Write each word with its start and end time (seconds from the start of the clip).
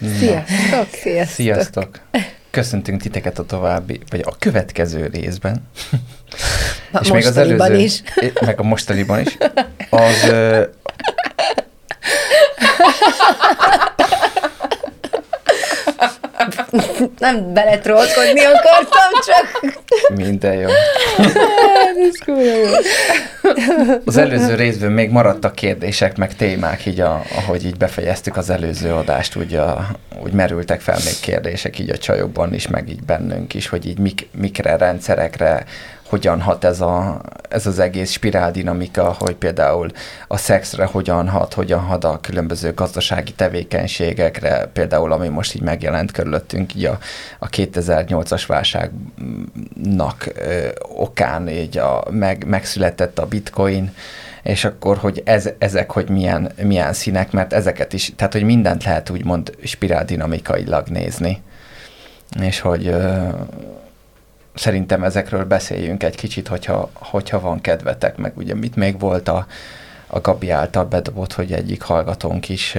Sziasztok! 0.00 0.88
Sziasztok! 0.92 1.34
Sziasztok! 1.34 2.00
Köszöntünk 2.50 3.02
titeket 3.02 3.38
a 3.38 3.44
további, 3.44 4.00
vagy 4.10 4.22
a 4.24 4.36
következő 4.38 5.06
részben. 5.12 5.56
A 6.92 6.98
És 7.02 7.10
még 7.10 7.26
az 7.26 7.36
előző, 7.36 7.76
is. 7.76 8.02
Meg 8.40 8.60
a 8.60 8.62
mostaniban 8.62 9.20
is. 9.20 9.36
Az... 9.90 10.24
Ö... 10.24 10.62
Nem 17.18 17.52
beletrollkodni 17.52 18.44
akartam, 18.44 19.10
csak... 19.26 19.74
Minden 20.14 20.54
jó. 20.54 20.68
Az 24.04 24.16
előző 24.16 24.54
részben 24.54 24.92
még 24.92 25.10
maradtak 25.10 25.54
kérdések, 25.54 26.16
meg 26.16 26.36
témák, 26.36 26.86
így 26.86 27.00
a, 27.00 27.22
ahogy 27.36 27.66
így 27.66 27.76
befejeztük 27.76 28.36
az 28.36 28.50
előző 28.50 28.92
adást, 28.92 29.36
úgy, 29.36 29.54
a, 29.54 29.86
úgy 30.22 30.32
merültek 30.32 30.80
fel 30.80 30.98
még 31.04 31.20
kérdések 31.20 31.78
így 31.78 31.90
a 31.90 31.98
csajokban 31.98 32.54
is, 32.54 32.68
meg 32.68 32.88
így 32.88 33.02
bennünk 33.02 33.54
is, 33.54 33.68
hogy 33.68 33.86
így 33.86 33.98
mik, 33.98 34.28
mikre, 34.38 34.76
rendszerekre, 34.76 35.64
hogyan 36.08 36.40
hat 36.40 36.64
ez, 36.64 36.80
a, 36.80 37.20
ez 37.48 37.66
az 37.66 37.78
egész 37.78 38.10
spiráldinamika, 38.10 39.16
hogy 39.18 39.34
például 39.34 39.90
a 40.28 40.36
szexre 40.36 40.84
hogyan 40.84 41.28
hat, 41.28 41.54
hogyan 41.54 41.80
hat 41.80 42.04
a 42.04 42.18
különböző 42.20 42.74
gazdasági 42.74 43.32
tevékenységekre, 43.32 44.66
például 44.72 45.12
ami 45.12 45.28
most 45.28 45.54
így 45.54 45.62
megjelent 45.62 46.12
körülöttünk, 46.12 46.74
így 46.74 46.84
a, 46.84 46.98
a 47.38 47.48
2008-as 47.48 48.44
válságnak 48.46 50.26
ö, 50.34 50.68
okán 50.80 51.48
így 51.48 51.78
a, 51.78 52.04
meg, 52.10 52.44
megszületett 52.46 53.18
a 53.18 53.26
bitcoin, 53.26 53.94
és 54.42 54.64
akkor, 54.64 54.96
hogy 54.96 55.22
ez, 55.24 55.50
ezek, 55.58 55.90
hogy 55.90 56.08
milyen, 56.08 56.52
milyen 56.62 56.92
színek, 56.92 57.32
mert 57.32 57.52
ezeket 57.52 57.92
is, 57.92 58.12
tehát, 58.16 58.32
hogy 58.32 58.42
mindent 58.42 58.84
lehet 58.84 59.10
úgymond 59.10 59.56
spiráldinamikailag 59.64 60.88
nézni. 60.88 61.42
És 62.40 62.60
hogy 62.60 62.86
ö, 62.86 63.28
szerintem 64.56 65.04
ezekről 65.04 65.44
beszéljünk 65.44 66.02
egy 66.02 66.14
kicsit, 66.14 66.48
hogyha, 66.48 66.90
hogyha 66.92 67.40
van 67.40 67.60
kedvetek, 67.60 68.16
meg 68.16 68.36
ugye 68.36 68.54
mit 68.54 68.76
még 68.76 68.98
volt 68.98 69.28
a, 69.28 69.46
a 70.06 70.20
Gabi 70.20 70.50
által 70.50 70.84
bedobott, 70.84 71.32
hogy 71.32 71.52
egyik 71.52 71.82
hallgatónk 71.82 72.48
is, 72.48 72.76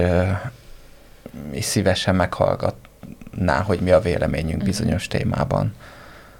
is 1.50 1.64
szívesen 1.64 2.14
meghallgatná, 2.14 3.60
hogy 3.60 3.80
mi 3.80 3.90
a 3.90 4.00
véleményünk 4.00 4.52
uh-huh. 4.52 4.64
bizonyos 4.68 5.06
témában. 5.06 5.74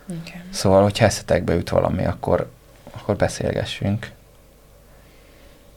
Okay. 0.05 0.41
Szóval, 0.51 0.83
hogyha 0.83 1.05
eszetekbe 1.05 1.55
jut 1.55 1.69
valami, 1.69 2.05
akkor, 2.05 2.51
akkor 2.91 3.17
beszélgessünk. 3.17 4.11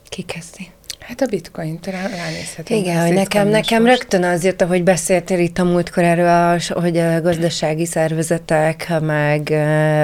Ki 0.10 0.22
kezdi? 0.22 0.72
Hát 1.02 1.22
a 1.22 1.26
bitcoin 1.26 1.80
talán 1.80 2.10
ránézhetünk. 2.10 2.80
Igen, 2.80 3.02
hogy 3.02 3.14
nekem, 3.14 3.48
nekem 3.48 3.84
most. 3.84 3.98
rögtön 3.98 4.24
azért, 4.24 4.62
ahogy 4.62 4.84
beszéltél 4.84 5.40
itt 5.40 5.58
a 5.58 5.64
múltkor 5.64 6.04
erről, 6.04 6.60
hogy 6.70 6.98
a 6.98 7.22
gazdasági 7.22 7.86
szervezetek, 7.86 8.94
meg 9.02 9.54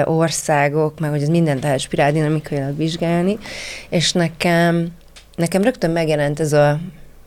országok, 0.04 1.00
meg 1.00 1.10
hogy 1.10 1.22
ez 1.22 1.28
mindent 1.28 1.62
lehet 1.62 1.78
spiráldinamikailag 1.78 2.76
vizsgálni, 2.76 3.38
és 3.88 4.12
nekem, 4.12 4.88
nekem 5.34 5.62
rögtön 5.62 5.90
megjelent 5.90 6.40
ez 6.40 6.52
a, 6.52 6.80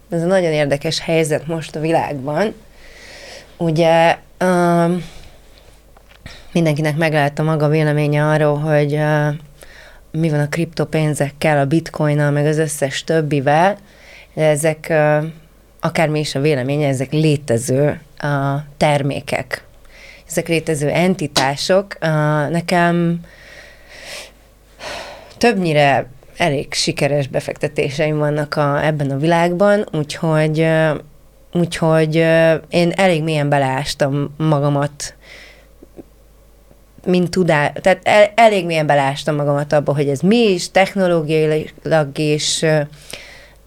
ez 0.10 0.22
a 0.22 0.26
nagyon 0.26 0.52
érdekes 0.52 1.00
helyzet 1.00 1.48
most 1.48 1.76
a 1.76 1.80
világban. 1.80 2.54
Ugye 3.58 4.18
um, 4.44 5.04
mindenkinek 6.52 6.98
meglát 6.98 7.40
a 7.40 7.44
maga 7.44 7.68
véleménye 7.68 8.26
arról, 8.26 8.58
hogy 8.58 8.94
uh, 8.94 9.28
mi 10.12 10.30
van 10.30 10.40
a 10.40 10.50
kriptopénzekkel, 10.50 11.60
a 11.60 11.66
bitcoinnal, 11.66 12.32
meg 12.32 12.46
az 12.46 12.58
összes 12.58 13.04
többivel, 13.04 13.78
ezek 14.34 14.94
akármi 15.80 16.20
is 16.20 16.36
a 16.36 16.40
véleménye, 16.42 16.88
ezek 16.88 17.12
létező 17.12 18.02
termékek. 18.78 19.64
Ezek 20.28 20.48
létező 20.48 20.90
entitások. 20.90 21.98
Nekem 22.50 23.20
többnyire 25.38 26.08
elég 26.38 26.74
sikeres 26.74 27.28
befektetéseim 27.28 28.18
vannak 28.18 28.56
a, 28.56 28.86
ebben 28.86 29.12
a 29.12 29.18
világban, 29.18 29.88
úgyhogy, 29.92 30.68
úgyhogy 31.52 32.16
én 32.70 32.92
elég 32.96 33.24
mélyen 33.24 33.50
beleástam 33.50 34.34
magamat 34.38 35.16
mint 37.06 37.30
tudás, 37.30 37.72
tehát 37.82 38.00
el, 38.04 38.32
elég 38.36 38.66
mélyen 38.66 38.86
belástam 38.86 39.36
magamat 39.36 39.74
abba, 39.74 39.96
hogy 39.96 40.10
ez 40.10 40.20
mi 40.20 40.38
is, 40.38 40.72
technológiailag 40.72 42.18
is, 42.18 42.66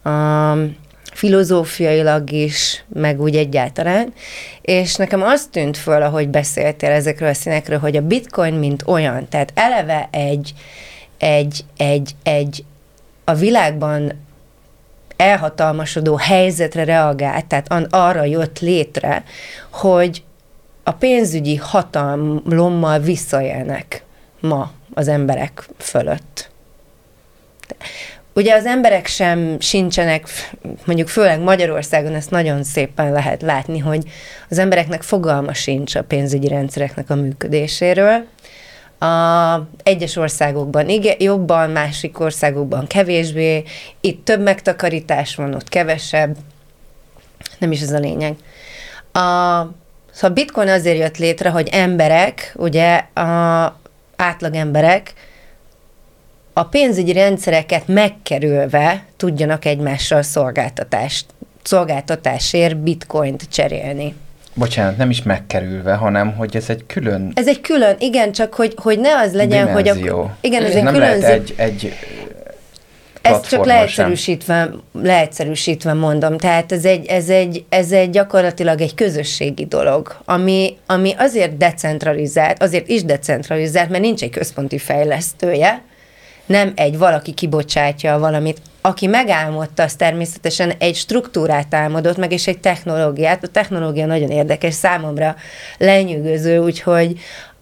um, 0.05 0.77
filozófiailag 1.13 2.31
is, 2.31 2.85
meg 2.89 3.21
úgy 3.21 3.37
egyáltalán. 3.37 4.13
És 4.61 4.95
nekem 4.95 5.23
azt 5.23 5.51
tűnt 5.51 5.77
föl, 5.77 6.03
ahogy 6.03 6.29
beszéltél 6.29 6.91
ezekről 6.91 7.29
a 7.29 7.35
színekről, 7.35 7.79
hogy 7.79 7.97
a 7.97 8.07
bitcoin 8.07 8.55
mint 8.55 8.83
olyan, 8.87 9.29
tehát 9.29 9.53
eleve 9.55 10.09
egy, 10.11 10.55
egy, 11.19 11.65
egy, 11.77 12.15
egy 12.23 12.65
a 13.25 13.35
világban 13.35 14.13
elhatalmasodó 15.17 16.17
helyzetre 16.17 16.85
reagált, 16.85 17.47
tehát 17.47 17.87
arra 17.91 18.25
jött 18.25 18.61
létre, 18.61 19.25
hogy 19.71 20.23
a 20.85 20.93
pénzügyi 20.93 21.57
hatalommal 21.57 22.99
visszaélnek 22.99 24.05
ma 24.41 24.71
az 24.95 25.09
emberek 25.09 25.69
fölött. 25.79 26.51
Ugye 28.35 28.55
az 28.55 28.67
emberek 28.67 29.07
sem 29.07 29.61
sincsenek, 29.61 30.29
mondjuk 30.85 31.09
főleg 31.09 31.41
Magyarországon 31.41 32.15
ezt 32.15 32.31
nagyon 32.31 32.63
szépen 32.65 33.13
lehet 33.13 33.43
látni, 33.43 33.79
hogy 33.79 34.03
az 34.51 34.59
embereknek 34.59 35.03
fogalma 35.03 35.53
sincs 35.53 35.95
a 35.95 36.03
pénzügyi 36.03 36.49
rendszereknek 36.49 37.11
a 37.11 37.15
működéséről. 37.15 38.25
A 38.99 39.61
egyes 39.83 40.17
országokban 40.17 40.89
igen, 40.89 41.17
jobban, 41.19 41.71
másik 41.71 42.21
országokban 42.21 42.87
kevésbé, 42.87 43.63
itt 44.01 44.25
több 44.25 44.41
megtakarítás 44.41 45.35
van, 45.35 45.55
ott 45.55 45.69
kevesebb, 45.69 46.37
nem 47.59 47.73
is 47.73 47.81
ez 47.81 47.93
a 47.93 47.99
lényeg. 47.99 48.35
A 49.13 49.67
Szóval 50.15 50.31
bitcoin 50.31 50.69
azért 50.69 50.99
jött 50.99 51.17
létre, 51.17 51.49
hogy 51.49 51.69
emberek, 51.73 52.53
ugye 52.57 52.97
a 53.15 53.79
átlag 54.17 54.55
emberek 54.55 55.13
a 56.53 56.65
pénzügyi 56.65 57.13
rendszereket 57.13 57.89
megkerülve 57.89 59.05
tudjanak 59.17 59.65
egymással 59.65 60.23
szolgáltatást, 60.23 61.27
szolgáltatásért 61.63 62.77
bitcoint 62.77 63.43
cserélni. 63.49 64.15
Bocsánat, 64.55 64.97
nem 64.97 65.11
is 65.11 65.23
megkerülve, 65.23 65.95
hanem 65.95 66.33
hogy 66.33 66.57
ez 66.57 66.71
egy 66.71 66.87
külön... 66.87 67.33
Ez 67.35 67.49
egy 67.49 67.61
külön, 67.61 67.97
igen, 67.99 68.33
csak 68.33 68.55
hogy, 68.55 68.75
hogy 68.77 68.99
ne 68.99 69.19
az 69.19 69.33
legyen, 69.33 69.67
dimenzió. 69.67 70.17
hogy 70.17 70.31
a... 70.31 70.37
Igen, 70.41 70.65
ez 70.65 70.75
egy 70.75 70.83
nem 70.83 70.93
különző... 70.93 71.21
lehet 71.21 71.35
egy, 71.35 71.55
egy 71.57 71.93
ezt 73.25 73.49
csak 73.49 73.65
leegyszerűsítve, 73.65 74.71
leegyszerűsítve 74.93 75.93
mondom. 75.93 76.39
Tehát 76.39 76.73
ez 76.73 76.85
egy, 76.85 77.07
ez, 77.07 77.29
egy, 77.29 77.65
ez 77.69 77.93
egy 77.93 78.11
gyakorlatilag 78.11 78.81
egy 78.81 78.95
közösségi 78.95 79.65
dolog, 79.65 80.17
ami, 80.25 80.77
ami 80.87 81.15
azért 81.19 81.57
decentralizált, 81.57 82.63
azért 82.63 82.89
is 82.89 83.05
decentralizált, 83.05 83.89
mert 83.89 84.03
nincs 84.03 84.23
egy 84.23 84.31
központi 84.31 84.79
fejlesztője, 84.79 85.83
nem 86.47 86.73
egy 86.75 86.99
valaki 86.99 87.33
kibocsátja 87.33 88.19
valamit. 88.19 88.61
Aki 88.81 89.07
megálmodta, 89.07 89.83
az 89.83 89.95
természetesen 89.95 90.73
egy 90.79 90.95
struktúrát 90.95 91.75
álmodott 91.75 92.17
meg, 92.17 92.33
és 92.33 92.47
egy 92.47 92.59
technológiát. 92.59 93.45
A 93.45 93.49
technológia 93.49 94.07
nagyon 94.07 94.31
érdekes, 94.31 94.75
számomra 94.75 95.37
lenyűgöző, 95.79 96.59
úgyhogy 96.59 97.19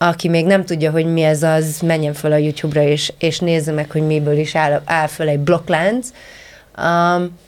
aki 0.09 0.29
még 0.29 0.47
nem 0.47 0.65
tudja, 0.65 0.91
hogy 0.91 1.13
mi 1.13 1.23
ez 1.23 1.43
az, 1.43 1.81
menjen 1.81 2.13
fel 2.13 2.33
a 2.33 2.37
YouTube-ra, 2.37 2.83
és, 2.83 3.13
és 3.19 3.39
nézze 3.39 3.73
meg, 3.73 3.91
hogy 3.91 4.07
miből 4.07 4.39
is 4.39 4.55
áll, 4.55 4.83
áll 4.85 5.07
fel 5.07 5.29
egy 5.29 5.39
blokklánc. 5.39 6.09
Um, 6.79 7.39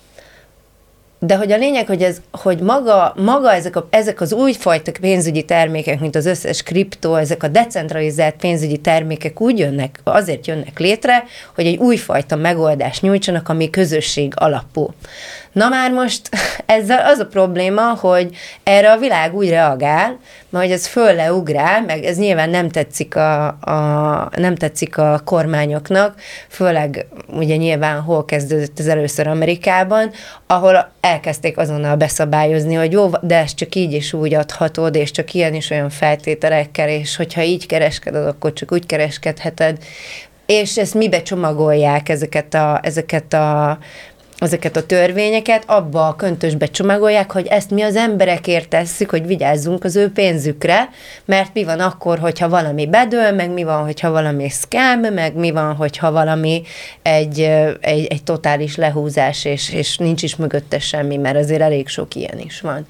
de 1.19 1.37
hogy 1.37 1.53
a 1.53 1.57
lényeg, 1.57 1.87
hogy, 1.87 2.03
ez, 2.03 2.21
hogy 2.31 2.61
maga, 2.61 3.15
maga 3.17 3.53
ezek, 3.53 3.77
a, 3.77 3.87
ezek 3.91 4.21
az 4.21 4.33
újfajta 4.33 4.93
pénzügyi 5.01 5.43
termékek, 5.43 6.01
mint 6.01 6.17
az 6.17 6.27
összes 6.27 6.63
kriptó, 6.63 7.15
ezek 7.15 7.43
a 7.43 7.49
decentralizált 7.49 8.35
pénzügyi 8.35 8.77
termékek 8.77 9.41
úgy 9.41 9.59
jönnek, 9.59 10.01
azért 10.03 10.47
jönnek 10.47 10.79
létre, 10.79 11.25
hogy 11.55 11.67
egy 11.67 11.77
újfajta 11.77 12.37
megoldást 12.37 13.03
nyújtsanak, 13.03 13.49
ami 13.49 13.71
közösség 13.71 14.33
alapú. 14.37 14.91
Na 15.55 15.69
már 15.69 15.91
most 15.91 16.29
ezzel 16.67 17.07
az 17.07 17.19
a 17.19 17.27
probléma, 17.27 17.95
hogy 17.95 18.37
erre 18.63 18.93
a 18.93 18.99
világ 18.99 19.35
úgy 19.35 19.49
reagál, 19.49 20.19
hogy 20.53 20.71
ez 20.71 20.87
föl 20.87 21.15
leugrál, 21.15 21.83
meg 21.83 22.05
ez 22.05 22.17
nyilván 22.17 22.51
nem 22.51 22.69
tetszik 22.69 23.17
a, 23.17 23.47
a, 23.47 24.31
nem 24.37 24.55
tetszik 24.55 24.99
a 24.99 25.21
kormányoknak, 25.25 26.15
főleg 26.49 27.07
ugye 27.29 27.57
nyilván 27.57 28.01
hol 28.01 28.25
kezdődött 28.25 28.79
ez 28.79 28.87
először 28.87 29.27
Amerikában, 29.27 30.11
ahol 30.47 30.91
elkezdték 31.01 31.59
azonnal 31.59 31.97
beszabályozni, 31.97 32.75
hogy 32.75 32.93
jó, 32.93 33.11
de 33.21 33.39
ezt 33.39 33.57
csak 33.57 33.75
így 33.75 33.93
is 33.93 34.13
úgy 34.13 34.35
adhatod, 34.35 34.95
és 34.95 35.11
csak 35.11 35.35
ilyen 35.35 35.55
is 35.55 35.71
olyan 35.71 35.91
feltételekkel, 35.91 36.89
és 36.89 37.17
hogyha 37.17 37.43
így 37.43 37.67
kereskeded, 37.67 38.27
akkor 38.27 38.53
csak 38.53 38.73
úgy 38.73 38.87
kereskedheted, 38.87 39.79
és 40.47 40.79
ezt 40.79 40.95
mibe 40.95 41.23
csomagolják 41.23 42.09
ezeket 42.09 42.55
a, 42.55 42.81
ezeket 42.83 43.33
a 43.33 43.79
ezeket 44.45 44.77
a 44.77 44.87
törvényeket, 44.87 45.63
abba 45.67 46.07
a 46.07 46.17
köntösbe 46.17 46.67
csomagolják, 46.67 47.33
hogy 47.33 47.47
ezt 47.47 47.71
mi 47.71 47.83
az 47.83 47.97
emberekért 47.97 48.69
tesszük, 48.69 49.11
hogy 49.11 49.27
vigyázzunk 49.27 49.85
az 49.85 49.97
ő 49.97 50.11
pénzükre, 50.11 50.89
mert 51.25 51.55
mi 51.55 51.65
van 51.65 51.81
akkor, 51.81 52.19
hogyha 52.19 52.49
valami 52.49 52.87
bedől, 52.87 53.33
meg 53.33 53.51
mi 53.51 53.63
van, 53.63 53.85
hogyha 53.85 54.11
valami 54.11 54.49
scam, 54.49 55.01
meg 55.01 55.35
mi 55.35 55.51
van, 55.51 55.75
hogyha 55.75 56.13
valami 56.13 56.63
egy, 57.03 57.41
egy, 57.81 58.07
egy 58.07 58.23
totális 58.25 58.77
lehúzás, 58.77 59.45
és, 59.45 59.73
és 59.73 59.99
nincs 59.99 60.23
is 60.23 60.37
mögötte 60.37 60.79
semmi, 60.79 61.17
mert 61.17 61.37
azért 61.37 61.61
elég 61.61 61.89
sok 61.89 62.15
ilyen 62.15 62.39
is 62.39 62.61
van. 62.61 62.87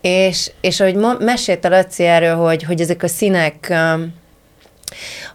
És, 0.00 0.50
és 0.60 0.80
ahogy 0.80 0.96
mesélt 1.18 1.64
a 1.64 1.68
Laci 1.68 2.04
erről, 2.04 2.36
hogy, 2.36 2.62
hogy 2.62 2.80
ezek 2.80 3.02
a 3.02 3.08
színek 3.08 3.72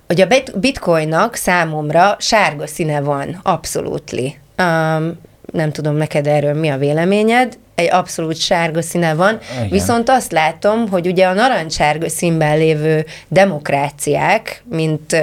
hogy 0.07 0.21
a 0.21 0.27
bitcoinnak 0.56 1.36
számomra 1.36 2.15
sárga 2.19 2.68
színe 2.68 3.01
van, 3.01 3.39
abszolút. 3.44 4.12
Um, 4.57 5.19
nem 5.51 5.71
tudom 5.71 5.95
neked 5.95 6.27
erről 6.27 6.53
mi 6.53 6.69
a 6.69 6.77
véleményed, 6.77 7.57
egy 7.75 7.92
abszolút 7.92 8.38
sárga 8.38 8.81
színe 8.81 9.13
van, 9.13 9.39
Igen. 9.57 9.69
viszont 9.69 10.09
azt 10.09 10.31
látom, 10.31 10.89
hogy 10.89 11.07
ugye 11.07 11.27
a 11.27 11.33
narancssárga 11.33 12.09
színben 12.09 12.57
lévő 12.57 13.06
demokráciák, 13.27 14.63
mint 14.69 15.15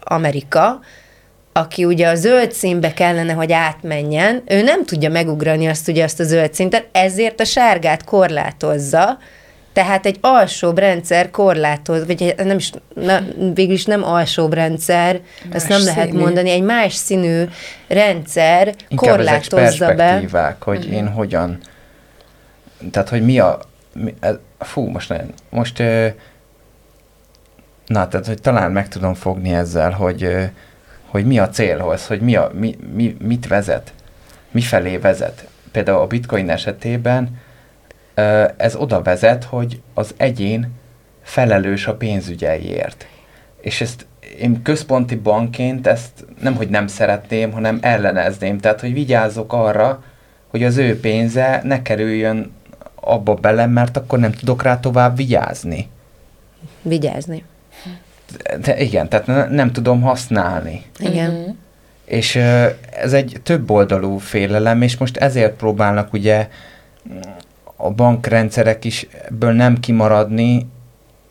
Amerika, 0.00 0.80
aki 1.52 1.84
ugye 1.84 2.08
a 2.08 2.14
zöld 2.14 2.52
színbe 2.52 2.92
kellene, 2.92 3.32
hogy 3.32 3.52
átmenjen, 3.52 4.42
ő 4.46 4.62
nem 4.62 4.84
tudja 4.84 5.10
megugrani 5.10 5.66
azt 5.66 5.88
ugye 5.88 6.04
azt 6.04 6.20
a 6.20 6.24
zöld 6.24 6.54
szintet, 6.54 6.88
ezért 6.92 7.40
a 7.40 7.44
sárgát 7.44 8.04
korlátozza, 8.04 9.18
tehát 9.78 10.06
egy 10.06 10.18
alsóbb 10.20 10.78
rendszer 10.78 11.30
korlátoz, 11.30 12.06
vagy 12.06 12.34
nem 12.36 12.56
is, 12.56 12.70
na, 12.94 13.20
végül 13.54 13.74
is 13.74 13.84
nem 13.84 14.04
alsóbb 14.04 14.52
rendszer, 14.52 15.20
más 15.44 15.54
ezt 15.54 15.68
nem 15.68 15.78
színű. 15.78 15.90
lehet 15.90 16.12
mondani, 16.12 16.50
egy 16.50 16.62
más 16.62 16.94
színű 16.94 17.44
rendszer 17.88 18.74
Inkább 18.88 19.10
korlátozza 19.10 19.94
be. 19.94 20.20
hogy 20.62 20.78
uh-huh. 20.78 20.94
én 20.94 21.08
hogyan, 21.08 21.58
tehát 22.90 23.08
hogy 23.08 23.24
mi 23.24 23.38
a, 23.38 23.58
mi, 23.92 24.14
fú, 24.58 24.86
most 24.86 25.08
nem, 25.08 25.32
most, 25.50 25.78
na, 27.86 28.08
tehát 28.08 28.26
hogy 28.26 28.40
talán 28.40 28.72
meg 28.72 28.88
tudom 28.88 29.14
fogni 29.14 29.52
ezzel, 29.52 29.90
hogy, 29.90 30.36
hogy 31.06 31.26
mi 31.26 31.38
a 31.38 31.48
célhoz, 31.48 32.06
hogy 32.06 32.20
mi, 32.20 32.36
a, 32.36 32.50
mi, 32.52 32.76
mi, 32.94 33.16
mit 33.20 33.46
vezet, 33.46 33.92
mi 34.50 34.60
felé 34.60 34.96
vezet. 34.96 35.46
Például 35.72 36.00
a 36.00 36.06
bitcoin 36.06 36.50
esetében 36.50 37.40
ez 38.56 38.76
oda 38.76 39.02
vezet, 39.02 39.44
hogy 39.44 39.80
az 39.94 40.14
egyén 40.16 40.70
felelős 41.22 41.86
a 41.86 41.94
pénzügyeiért. 41.94 43.06
És 43.60 43.80
ezt 43.80 44.06
én 44.38 44.62
központi 44.62 45.14
bankként 45.14 45.86
ezt 45.86 46.26
nem, 46.40 46.54
hogy 46.54 46.68
nem 46.68 46.86
szeretném, 46.86 47.52
hanem 47.52 47.78
ellenezném. 47.82 48.58
Tehát, 48.58 48.80
hogy 48.80 48.92
vigyázok 48.92 49.52
arra, 49.52 50.02
hogy 50.48 50.64
az 50.64 50.76
ő 50.76 51.00
pénze 51.00 51.60
ne 51.64 51.82
kerüljön 51.82 52.52
abba 52.94 53.34
bele, 53.34 53.66
mert 53.66 53.96
akkor 53.96 54.18
nem 54.18 54.32
tudok 54.32 54.62
rá 54.62 54.80
tovább 54.80 55.16
vigyázni. 55.16 55.88
Vigyázni. 56.82 57.44
De 58.60 58.78
igen, 58.80 59.08
tehát 59.08 59.26
ne, 59.26 59.46
nem 59.46 59.72
tudom 59.72 60.00
használni. 60.00 60.84
Igen. 60.98 61.30
Uh-huh. 61.30 61.54
És 62.04 62.36
ez 62.90 63.12
egy 63.12 63.40
több 63.42 63.70
oldalú 63.70 64.18
félelem, 64.18 64.82
és 64.82 64.96
most 64.96 65.16
ezért 65.16 65.56
próbálnak 65.56 66.12
ugye 66.12 66.48
a 67.80 67.90
bankrendszerek 67.90 68.84
is 68.84 69.06
ebből 69.28 69.52
nem 69.52 69.80
kimaradni, 69.80 70.66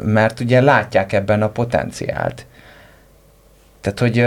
mert 0.04 0.40
ugye 0.40 0.62
látják 0.62 1.14
ebben 1.14 1.42
a 1.42 1.50
potenciált. 1.50 2.46
Tehát, 3.82 4.00
hogy 4.00 4.18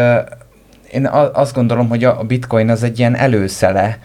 én 0.92 1.06
azt 1.32 1.54
gondolom, 1.54 1.88
hogy 1.88 2.04
a 2.04 2.22
bitcoin 2.22 2.70
az 2.70 2.82
egy 2.82 2.98
ilyen 2.98 3.16
előszele 3.16 3.98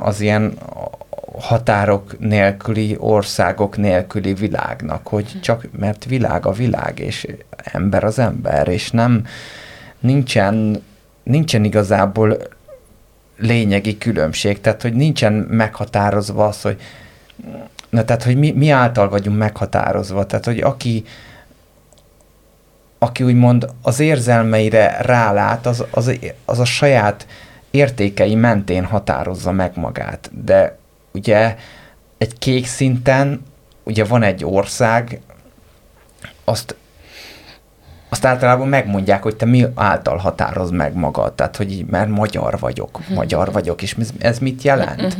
az 0.00 0.20
ilyen 0.20 0.58
határok 1.38 2.18
nélküli, 2.18 2.96
országok 2.98 3.76
nélküli 3.76 4.34
világnak, 4.34 5.06
hogy 5.06 5.40
csak, 5.40 5.66
mert 5.78 6.04
világ 6.04 6.46
a 6.46 6.52
világ, 6.52 6.98
és 6.98 7.26
ember 7.56 8.04
az 8.04 8.18
ember, 8.18 8.68
és 8.68 8.90
nem, 8.90 9.26
nincsen, 10.00 10.82
nincsen 11.22 11.64
igazából 11.64 12.36
lényegi 13.38 13.98
különbség, 13.98 14.60
tehát, 14.60 14.82
hogy 14.82 14.94
nincsen 14.94 15.32
meghatározva 15.32 16.46
az, 16.46 16.62
hogy 16.62 16.80
Na 17.88 18.04
tehát, 18.04 18.22
hogy 18.22 18.36
mi, 18.36 18.50
mi 18.50 18.70
által 18.70 19.08
vagyunk 19.08 19.38
meghatározva, 19.38 20.26
tehát, 20.26 20.44
hogy 20.44 20.60
aki, 20.60 21.04
aki 22.98 23.22
úgymond 23.22 23.66
az 23.82 24.00
érzelmeire 24.00 24.96
rálát, 25.00 25.66
az, 25.66 25.84
az, 25.90 26.18
az 26.44 26.58
a 26.58 26.64
saját 26.64 27.26
értékei 27.70 28.34
mentén 28.34 28.84
határozza 28.84 29.52
meg 29.52 29.76
magát. 29.76 30.30
De 30.44 30.78
ugye 31.12 31.56
egy 32.18 32.38
kék 32.38 32.66
szinten, 32.66 33.42
ugye 33.82 34.04
van 34.04 34.22
egy 34.22 34.44
ország, 34.44 35.20
azt, 36.44 36.76
azt 38.08 38.24
általában 38.24 38.68
megmondják, 38.68 39.22
hogy 39.22 39.36
te 39.36 39.44
mi 39.44 39.66
által 39.74 40.16
határoz 40.16 40.70
meg 40.70 40.94
magad. 40.94 41.32
Tehát, 41.32 41.56
hogy 41.56 41.72
így, 41.72 41.86
mert 41.86 42.08
magyar 42.08 42.58
vagyok, 42.58 43.00
magyar 43.08 43.52
vagyok, 43.52 43.82
és 43.82 43.94
ez, 43.98 44.10
ez 44.18 44.38
mit 44.38 44.62
jelent? 44.62 45.16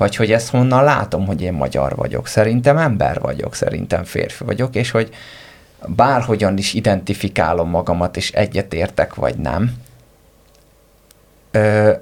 Vagy 0.00 0.16
hogy 0.16 0.32
ezt 0.32 0.50
honnan 0.50 0.84
látom, 0.84 1.26
hogy 1.26 1.42
én 1.42 1.52
magyar 1.52 1.96
vagyok. 1.96 2.26
Szerintem 2.26 2.78
ember 2.78 3.20
vagyok, 3.20 3.54
szerintem 3.54 4.04
férfi 4.04 4.44
vagyok, 4.44 4.74
és 4.74 4.90
hogy 4.90 5.14
bárhogyan 5.86 6.58
is 6.58 6.74
identifikálom 6.74 7.70
magamat, 7.70 8.16
és 8.16 8.32
egyetértek, 8.32 9.14
vagy 9.14 9.36
nem, 9.36 9.74
ö, 11.50 11.92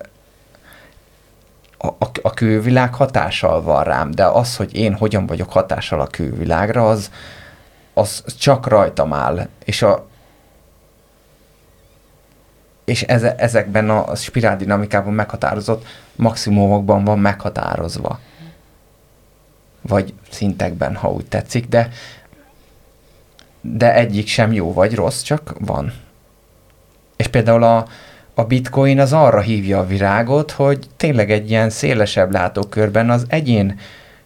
a, 1.79 1.87
a, 2.23 2.35
külvilág 2.35 2.95
hatással 2.95 3.62
van 3.62 3.85
rám, 3.85 4.11
de 4.11 4.25
az, 4.25 4.56
hogy 4.56 4.77
én 4.77 4.94
hogyan 4.94 5.27
vagyok 5.27 5.53
hatással 5.53 6.01
a 6.01 6.06
külvilágra, 6.06 6.89
az, 6.89 7.11
az 7.94 8.25
csak 8.39 8.67
rajtam 8.67 9.13
áll. 9.13 9.49
És 9.65 9.82
a, 9.82 10.07
és 12.89 13.03
eze, 13.03 13.35
ezekben 13.35 13.91
a 13.91 14.15
spiráldinamikában 14.15 15.13
meghatározott 15.13 15.87
maximumokban 16.17 17.05
van 17.05 17.19
meghatározva. 17.19 18.21
Vagy 19.81 20.15
szintekben, 20.31 20.95
ha 20.95 21.11
úgy 21.11 21.27
tetszik, 21.27 21.69
de, 21.69 21.89
de 23.61 23.95
egyik 23.95 24.27
sem 24.27 24.53
jó 24.53 24.73
vagy 24.73 24.95
rossz, 24.95 25.23
csak 25.23 25.55
van. 25.59 25.93
És 27.17 27.27
például 27.27 27.63
a, 27.63 27.87
a 28.35 28.45
bitcoin 28.45 29.01
az 29.01 29.13
arra 29.13 29.41
hívja 29.41 29.79
a 29.79 29.87
virágot, 29.87 30.51
hogy 30.51 30.87
tényleg 30.97 31.31
egy 31.31 31.51
ilyen 31.51 31.71
szélesebb 31.71 32.33
látókörben 32.33 33.11
az 33.11 33.25
egyén 33.29 33.79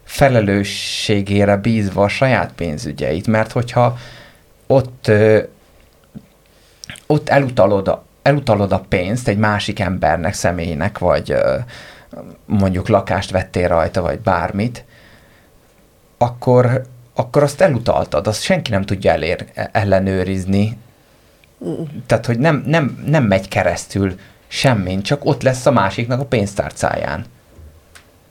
felelősségére 0.03 1.57
bízva 1.57 2.03
a 2.03 2.07
saját 2.07 2.53
pénzügyeit, 2.53 3.27
mert 3.27 3.51
hogyha 3.51 3.97
ott, 4.67 5.11
ott 7.07 7.29
elutalod 7.29 7.87
elutalod 8.23 8.71
a 8.71 8.85
pénzt 8.89 9.27
egy 9.27 9.37
másik 9.37 9.79
embernek, 9.79 10.33
személynek, 10.33 10.97
vagy 10.97 11.35
mondjuk 12.45 12.87
lakást 12.87 13.31
vettél 13.31 13.67
rajta, 13.67 14.01
vagy 14.01 14.19
bármit, 14.19 14.85
akkor, 16.17 16.81
akkor 17.15 17.43
azt 17.43 17.61
elutaltad, 17.61 18.27
azt 18.27 18.41
senki 18.41 18.71
nem 18.71 18.81
tudja 18.81 19.11
elér, 19.11 19.45
ellenőrizni. 19.71 20.77
Tehát, 22.05 22.25
hogy 22.25 22.39
nem, 22.39 22.63
nem, 22.65 23.03
nem 23.05 23.23
megy 23.23 23.47
keresztül 23.47 24.19
semmin, 24.47 25.01
csak 25.01 25.25
ott 25.25 25.41
lesz 25.41 25.65
a 25.65 25.71
másiknak 25.71 26.19
a 26.19 26.25
pénztárcáján. 26.25 27.25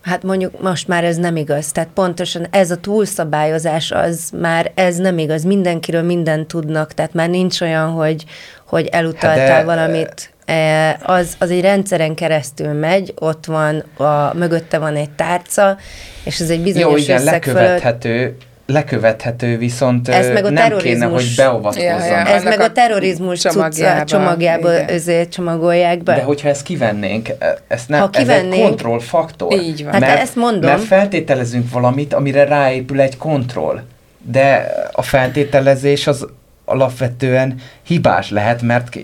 Hát 0.03 0.23
mondjuk 0.23 0.63
most 0.63 0.89
már 0.89 1.05
ez 1.05 1.17
nem 1.17 1.37
igaz. 1.37 1.73
Tehát 1.73 1.89
pontosan 1.95 2.47
ez 2.51 2.71
a 2.71 2.77
túlszabályozás 2.77 3.91
az 3.91 4.31
már 4.41 4.73
ez 4.75 4.97
nem 4.97 5.19
igaz. 5.19 5.45
Mindenkiről 5.45 6.03
mindent 6.03 6.47
tudnak, 6.47 6.93
tehát 6.93 7.15
már 7.15 7.29
nincs 7.29 7.61
olyan, 7.61 7.91
hogy, 7.91 8.25
hogy 8.67 8.87
elutaltál 8.87 9.49
hát 9.49 9.59
de, 9.59 9.65
valamit. 9.65 10.31
E, 10.45 10.99
az, 11.03 11.35
az 11.39 11.51
egy 11.51 11.61
rendszeren 11.61 12.15
keresztül 12.15 12.73
megy, 12.73 13.15
ott 13.19 13.45
van, 13.45 13.85
a, 13.97 14.35
mögötte 14.35 14.79
van 14.79 14.97
egy 14.97 15.11
tárca, 15.11 15.77
és 16.25 16.41
ez 16.41 16.51
egy 16.51 16.63
bizonyos 16.63 16.91
Jó, 16.91 16.97
igen, 16.97 17.25
lekövethető, 17.25 18.19
fölött... 18.19 18.43
lekövethető, 18.67 19.59
viszont 19.59 20.09
Ez 20.09 20.29
meg 20.29 20.45
a 20.45 20.51
nem 20.51 20.77
kéne, 20.77 21.07
hogy 21.07 21.33
beavatkozzon. 21.37 21.85
Ja, 21.85 22.05
ja. 22.05 22.27
Ez 22.27 22.45
meg 22.45 22.61
a 22.61 22.73
terrorizmus 22.73 23.41
csomagjába, 23.41 24.05
csomagjába 24.05 24.73
ezért 24.73 25.31
csomagolják 25.31 26.03
be. 26.03 26.15
De 26.15 26.23
hogyha 26.23 26.49
ezt 26.49 26.63
kivennénk, 26.63 27.29
ezt 27.69 27.89
nem, 27.89 28.01
ha 28.01 28.11
kivennénk, 28.11 28.53
ez 28.53 28.59
egy 28.59 28.65
kontrollfaktor. 28.65 29.53
Így 29.53 29.83
van. 29.83 29.93
Hát 29.93 30.01
mert, 30.01 30.21
ezt 30.21 30.37
mondom. 30.37 30.71
Mert 30.71 30.83
feltételezünk 30.83 31.71
valamit, 31.73 32.15
amire 32.15 32.45
ráépül 32.45 33.01
egy 33.01 33.17
kontroll. 33.17 33.81
De 34.19 34.73
a 34.93 35.03
feltételezés 35.03 36.07
az 36.07 36.27
alapvetően 36.65 37.55
hibás 37.83 38.31
lehet, 38.31 38.63
mert, 38.63 38.99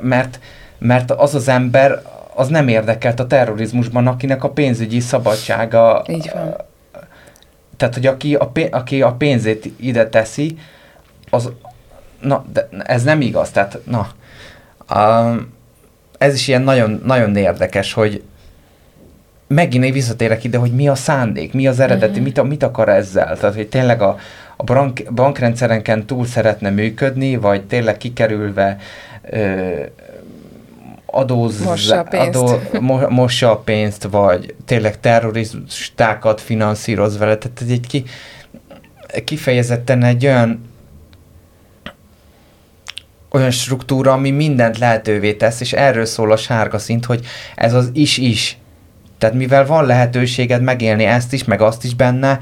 mert, 0.00 0.38
mert 0.78 1.10
az 1.10 1.34
az 1.34 1.48
ember 1.48 2.02
az 2.34 2.48
nem 2.48 2.68
érdekelt 2.68 3.20
a 3.20 3.26
terrorizmusban, 3.26 4.06
akinek 4.06 4.44
a 4.44 4.50
pénzügyi 4.50 5.00
szabadsága 5.00 6.04
Így 6.08 6.30
van 6.34 6.56
tehát, 7.82 7.96
hogy 7.96 8.06
aki 8.06 8.34
a, 8.34 8.50
aki 8.70 9.02
a 9.02 9.12
pénzét 9.12 9.70
ide 9.76 10.08
teszi, 10.08 10.58
az, 11.30 11.50
na, 12.20 12.44
de 12.52 12.68
ez 12.84 13.02
nem 13.02 13.20
igaz, 13.20 13.50
tehát, 13.50 13.78
na, 13.84 14.08
um, 14.94 15.52
ez 16.18 16.34
is 16.34 16.48
ilyen 16.48 16.62
nagyon, 16.62 17.02
nagyon 17.04 17.36
érdekes, 17.36 17.92
hogy 17.92 18.22
megint 19.46 19.84
én 19.84 19.92
visszatérek 19.92 20.44
ide, 20.44 20.58
hogy 20.58 20.72
mi 20.72 20.88
a 20.88 20.94
szándék, 20.94 21.52
mi 21.52 21.66
az 21.66 21.80
eredeti, 21.80 22.20
uh-huh. 22.20 22.24
mit, 22.24 22.42
mit 22.42 22.62
akar 22.62 22.88
ezzel, 22.88 23.36
tehát, 23.36 23.54
hogy 23.54 23.68
tényleg 23.68 24.02
a, 24.02 24.16
a 24.56 24.64
bank, 24.64 25.12
bankrendszerenken 25.14 26.06
túl 26.06 26.26
szeretne 26.26 26.70
működni, 26.70 27.36
vagy 27.36 27.66
tényleg 27.66 27.96
kikerülve 27.96 28.76
ö, 29.30 29.70
adóz, 31.12 31.60
mossa 31.60 31.98
a 31.98 32.02
pénzt. 32.02 32.38
Adó, 32.38 32.60
mo, 32.80 33.08
mossa 33.08 33.50
a 33.50 33.56
pénzt, 33.56 34.08
vagy 34.10 34.54
tényleg 34.64 35.00
terroristákat 35.00 36.40
finanszíroz 36.40 37.18
vele. 37.18 37.36
Tehát 37.36 37.60
ez 37.60 37.68
egy 37.68 37.86
ki, 37.86 38.04
kifejezetten 39.24 40.02
egy 40.02 40.26
olyan 40.26 40.70
olyan 43.30 43.50
struktúra, 43.50 44.12
ami 44.12 44.30
mindent 44.30 44.78
lehetővé 44.78 45.34
tesz, 45.34 45.60
és 45.60 45.72
erről 45.72 46.04
szól 46.04 46.32
a 46.32 46.36
sárga 46.36 46.78
szint, 46.78 47.04
hogy 47.04 47.26
ez 47.54 47.74
az 47.74 47.90
is-is. 47.92 48.58
Tehát 49.18 49.34
mivel 49.34 49.66
van 49.66 49.86
lehetőséged 49.86 50.62
megélni 50.62 51.04
ezt 51.04 51.32
is, 51.32 51.44
meg 51.44 51.60
azt 51.60 51.84
is 51.84 51.94
benne, 51.94 52.40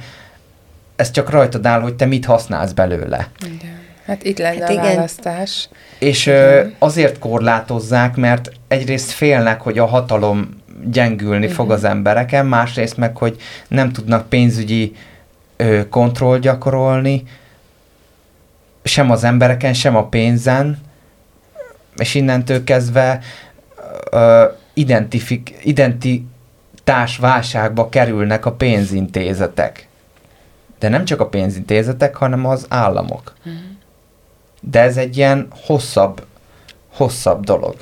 ez 0.96 1.10
csak 1.10 1.30
rajtad 1.30 1.66
áll, 1.66 1.80
hogy 1.80 1.94
te 1.94 2.04
mit 2.04 2.24
használsz 2.24 2.72
belőle. 2.72 3.28
Igen. 3.44 3.78
Hát 4.10 4.24
itt 4.24 4.38
lenne 4.38 4.60
hát 4.60 4.68
a 4.68 4.72
igen. 4.72 4.84
választás. 4.84 5.68
És 5.98 6.26
ö, 6.26 6.66
azért 6.78 7.18
korlátozzák, 7.18 8.16
mert 8.16 8.50
egyrészt 8.68 9.10
félnek, 9.10 9.60
hogy 9.60 9.78
a 9.78 9.86
hatalom 9.86 10.48
gyengülni 10.84 11.44
uh-huh. 11.44 11.52
fog 11.52 11.70
az 11.70 11.84
embereken, 11.84 12.46
másrészt 12.46 12.96
meg, 12.96 13.16
hogy 13.16 13.36
nem 13.68 13.92
tudnak 13.92 14.28
pénzügyi 14.28 14.96
ö, 15.56 15.88
kontroll 15.88 16.38
gyakorolni, 16.38 17.22
sem 18.82 19.10
az 19.10 19.24
embereken, 19.24 19.74
sem 19.74 19.96
a 19.96 20.06
pénzen, 20.06 20.78
és 21.96 22.14
innentől 22.14 22.64
kezdve 22.64 23.20
ö, 24.10 24.44
identifik, 24.72 25.54
identitás 25.62 27.16
válságba 27.16 27.88
kerülnek 27.88 28.46
a 28.46 28.52
pénzintézetek. 28.52 29.88
De 30.78 30.88
nem 30.88 31.04
csak 31.04 31.20
a 31.20 31.28
pénzintézetek, 31.28 32.16
hanem 32.16 32.46
az 32.46 32.66
államok. 32.68 33.34
Uh-huh. 33.38 33.69
De 34.60 34.80
ez 34.80 34.96
egy 34.96 35.16
ilyen 35.16 35.48
hosszabb, 35.64 36.26
hosszabb 36.92 37.44
dolog. 37.44 37.74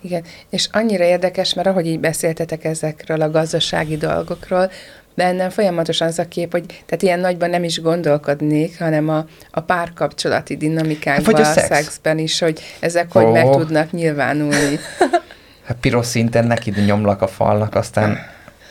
Igen, 0.00 0.24
és 0.50 0.68
annyira 0.72 1.04
érdekes, 1.04 1.54
mert 1.54 1.68
ahogy 1.68 1.86
így 1.86 2.00
beszéltetek 2.00 2.64
ezekről 2.64 3.20
a 3.20 3.30
gazdasági 3.30 3.96
dolgokról, 3.96 4.70
bennem 5.14 5.50
folyamatosan 5.50 6.08
az 6.08 6.18
a 6.18 6.28
kép, 6.28 6.50
hogy 6.50 6.64
tehát 6.66 7.02
ilyen 7.02 7.20
nagyban 7.20 7.50
nem 7.50 7.64
is 7.64 7.80
gondolkodnék, 7.80 8.78
hanem 8.78 9.08
a, 9.08 9.26
a 9.50 9.60
párkapcsolati 9.60 10.56
dinamikákban, 10.56 11.34
hát, 11.34 11.56
a, 11.56 11.60
a 11.60 11.64
szexben 11.64 12.18
is, 12.18 12.38
hogy 12.38 12.60
ezek 12.80 13.14
oh. 13.14 13.22
hogy 13.22 13.32
meg 13.32 13.50
tudnak 13.50 13.90
nyilvánulni. 13.92 14.78
Hát 15.64 15.78
piros 15.80 16.06
szinten 16.06 16.46
neki 16.46 16.70
nyomlak 16.70 17.22
a 17.22 17.26
falnak, 17.26 17.74
aztán 17.74 18.18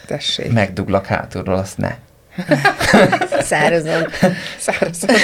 Tessék. 0.06 0.52
megduglak 0.52 1.06
hátulról, 1.06 1.56
azt 1.56 1.78
ne. 1.78 1.96
Szárazon. 3.42 4.08
Szárazon. 4.60 5.16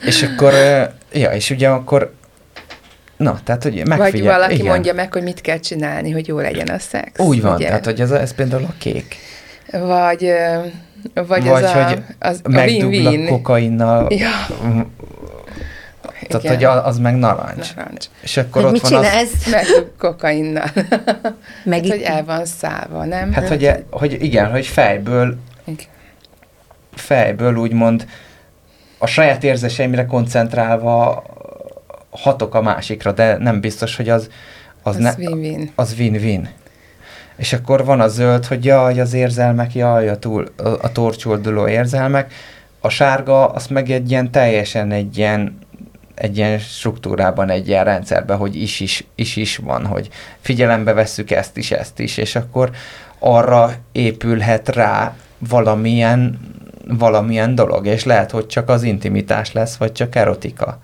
És 0.00 0.22
akkor, 0.22 0.52
ja, 1.12 1.30
és 1.30 1.50
ugye 1.50 1.68
akkor 1.68 2.14
Na, 3.16 3.40
tehát, 3.44 3.62
hogy 3.62 3.72
megfigyel. 3.72 4.10
Vagy 4.10 4.22
valaki 4.22 4.54
igen. 4.54 4.66
mondja 4.66 4.94
meg, 4.94 5.12
hogy 5.12 5.22
mit 5.22 5.40
kell 5.40 5.58
csinálni, 5.58 6.10
hogy 6.10 6.26
jó 6.28 6.38
legyen 6.38 6.68
a 6.68 6.78
szex. 6.78 7.20
Úgy 7.20 7.42
van, 7.42 7.54
ugye? 7.54 7.66
tehát, 7.66 7.84
hogy 7.84 8.00
ez, 8.00 8.10
a, 8.10 8.20
ez 8.20 8.34
például 8.34 8.64
a 8.64 8.74
kék. 8.78 9.16
Vagy, 9.72 10.32
vagy, 11.14 11.26
vagy 11.26 11.48
az 11.48 11.72
hogy 11.72 12.02
a, 12.18 12.26
az 12.26 12.40
a 12.42 12.48
win-win. 12.48 13.26
kokainnal. 13.26 14.06
Ja. 14.12 14.46
Tehát, 16.28 16.44
Igen. 16.44 16.54
hogy 16.54 16.64
az 16.64 16.98
meg 16.98 17.16
narancs. 17.16 17.74
narancs. 17.74 18.06
És 18.20 18.36
akkor 18.36 18.62
hogy 18.62 18.64
ott 18.64 18.72
mit 18.72 18.90
van 18.90 19.02
csinálsz? 19.02 19.32
az... 19.44 19.50
Meg 19.50 19.66
kokainnal. 19.98 20.70
Meg 21.64 21.80
hát, 21.80 21.88
hogy 21.88 22.00
el 22.00 22.24
van 22.24 22.44
szállva, 22.44 23.04
nem? 23.04 23.32
Hát, 23.32 23.48
hogy, 23.48 23.64
e- 23.64 23.84
hogy 23.90 24.22
igen, 24.22 24.50
hogy 24.50 24.66
fejből 24.66 25.36
igen. 25.64 25.86
fejből 26.94 27.56
úgymond 27.56 28.06
a 28.98 29.06
saját 29.06 29.44
érzéseimre 29.44 30.06
koncentrálva 30.06 31.24
hatok 32.10 32.54
a 32.54 32.62
másikra, 32.62 33.12
de 33.12 33.36
nem 33.36 33.60
biztos, 33.60 33.96
hogy 33.96 34.08
az 34.08 34.28
az, 34.86 34.96
az 34.96 35.14
win-win. 35.18 35.70
Az 35.74 35.94
win-win. 35.98 36.48
És 37.36 37.52
akkor 37.52 37.84
van 37.84 38.00
a 38.00 38.08
zöld, 38.08 38.46
hogy 38.46 38.64
jaj, 38.64 39.00
az 39.00 39.12
érzelmek, 39.12 39.74
jaj, 39.74 40.08
a, 40.08 40.18
túl, 40.18 40.52
a, 40.56 40.68
a 40.68 40.92
torcsolduló 40.92 41.68
érzelmek. 41.68 42.32
A 42.80 42.88
sárga, 42.88 43.48
az 43.48 43.66
meg 43.66 43.90
egy 43.90 44.10
ilyen 44.10 44.30
teljesen 44.30 44.92
egy 44.92 45.18
ilyen, 45.18 45.58
egy 46.14 46.36
ilyen 46.36 46.58
struktúrában, 46.58 47.50
egy 47.50 47.68
ilyen 47.68 47.84
rendszerben, 47.84 48.36
hogy 48.36 48.62
is 48.62 48.80
is, 48.80 49.04
is 49.14 49.36
is 49.36 49.56
van, 49.56 49.86
hogy 49.86 50.08
figyelembe 50.40 50.92
vesszük 50.92 51.30
ezt 51.30 51.56
is, 51.56 51.70
ezt 51.70 51.98
is, 51.98 52.16
és 52.16 52.36
akkor 52.36 52.70
arra 53.18 53.72
épülhet 53.92 54.68
rá 54.68 55.14
valamilyen, 55.38 56.38
valamilyen 56.88 57.54
dolog, 57.54 57.86
és 57.86 58.04
lehet, 58.04 58.30
hogy 58.30 58.46
csak 58.46 58.68
az 58.68 58.82
intimitás 58.82 59.52
lesz, 59.52 59.76
vagy 59.76 59.92
csak 59.92 60.14
erotika 60.14 60.80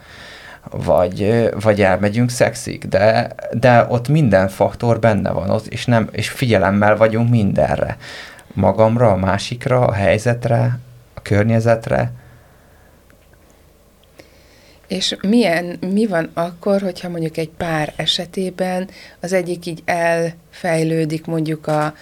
vagy, 0.71 1.49
vagy 1.61 1.83
elmegyünk 1.83 2.31
szexig, 2.31 2.89
de, 2.89 3.35
de 3.53 3.87
ott 3.89 4.09
minden 4.09 4.49
faktor 4.49 4.99
benne 4.99 5.31
van, 5.31 5.51
ott, 5.51 5.67
és, 5.67 5.85
nem, 5.85 6.09
és 6.13 6.29
figyelemmel 6.29 6.97
vagyunk 6.97 7.31
mindenre. 7.31 7.97
Magamra, 8.53 9.11
a 9.11 9.17
másikra, 9.17 9.81
a 9.81 9.93
helyzetre, 9.93 10.79
a 11.15 11.23
környezetre. 11.23 12.13
És 14.87 15.17
milyen, 15.23 15.79
mi 15.93 16.07
van 16.07 16.31
akkor, 16.35 16.81
hogyha 16.81 17.09
mondjuk 17.09 17.37
egy 17.37 17.51
pár 17.51 17.93
esetében 17.97 18.89
az 19.21 19.33
egyik 19.33 19.67
így 19.67 19.83
elfejlődik 19.85 21.27
mondjuk 21.27 21.67
a, 21.67 21.95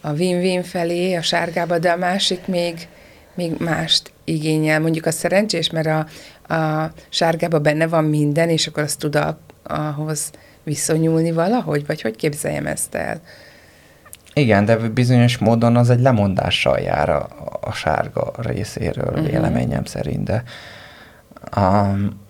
a 0.00 0.12
win-win 0.12 0.62
felé, 0.62 1.14
a 1.14 1.22
sárgába, 1.22 1.78
de 1.78 1.90
a 1.90 1.96
másik 1.96 2.46
még, 2.46 2.88
még 3.40 3.54
mást 3.58 4.12
igényel. 4.24 4.80
Mondjuk 4.80 5.06
a 5.06 5.10
szerencsés, 5.10 5.70
mert 5.70 5.86
a, 5.86 6.06
a 6.54 6.92
sárgába 7.08 7.58
benne 7.58 7.86
van 7.86 8.04
minden, 8.04 8.48
és 8.48 8.66
akkor 8.66 8.82
azt 8.82 8.98
tud 8.98 9.16
a, 9.16 9.38
ahhoz 9.62 10.30
viszonyulni 10.62 11.32
valahogy, 11.32 11.86
vagy 11.86 12.00
hogy 12.00 12.16
képzeljem 12.16 12.66
ezt 12.66 12.94
el? 12.94 13.20
Igen, 14.34 14.64
de 14.64 14.76
bizonyos 14.76 15.38
módon 15.38 15.76
az 15.76 15.90
egy 15.90 16.00
lemondással 16.00 16.78
jár 16.78 17.08
a, 17.08 17.28
a 17.60 17.72
sárga 17.72 18.32
részéről, 18.36 19.08
uh-huh. 19.08 19.26
véleményem 19.26 19.84
szerint, 19.84 20.24
de 20.24 20.42
um, 21.56 22.20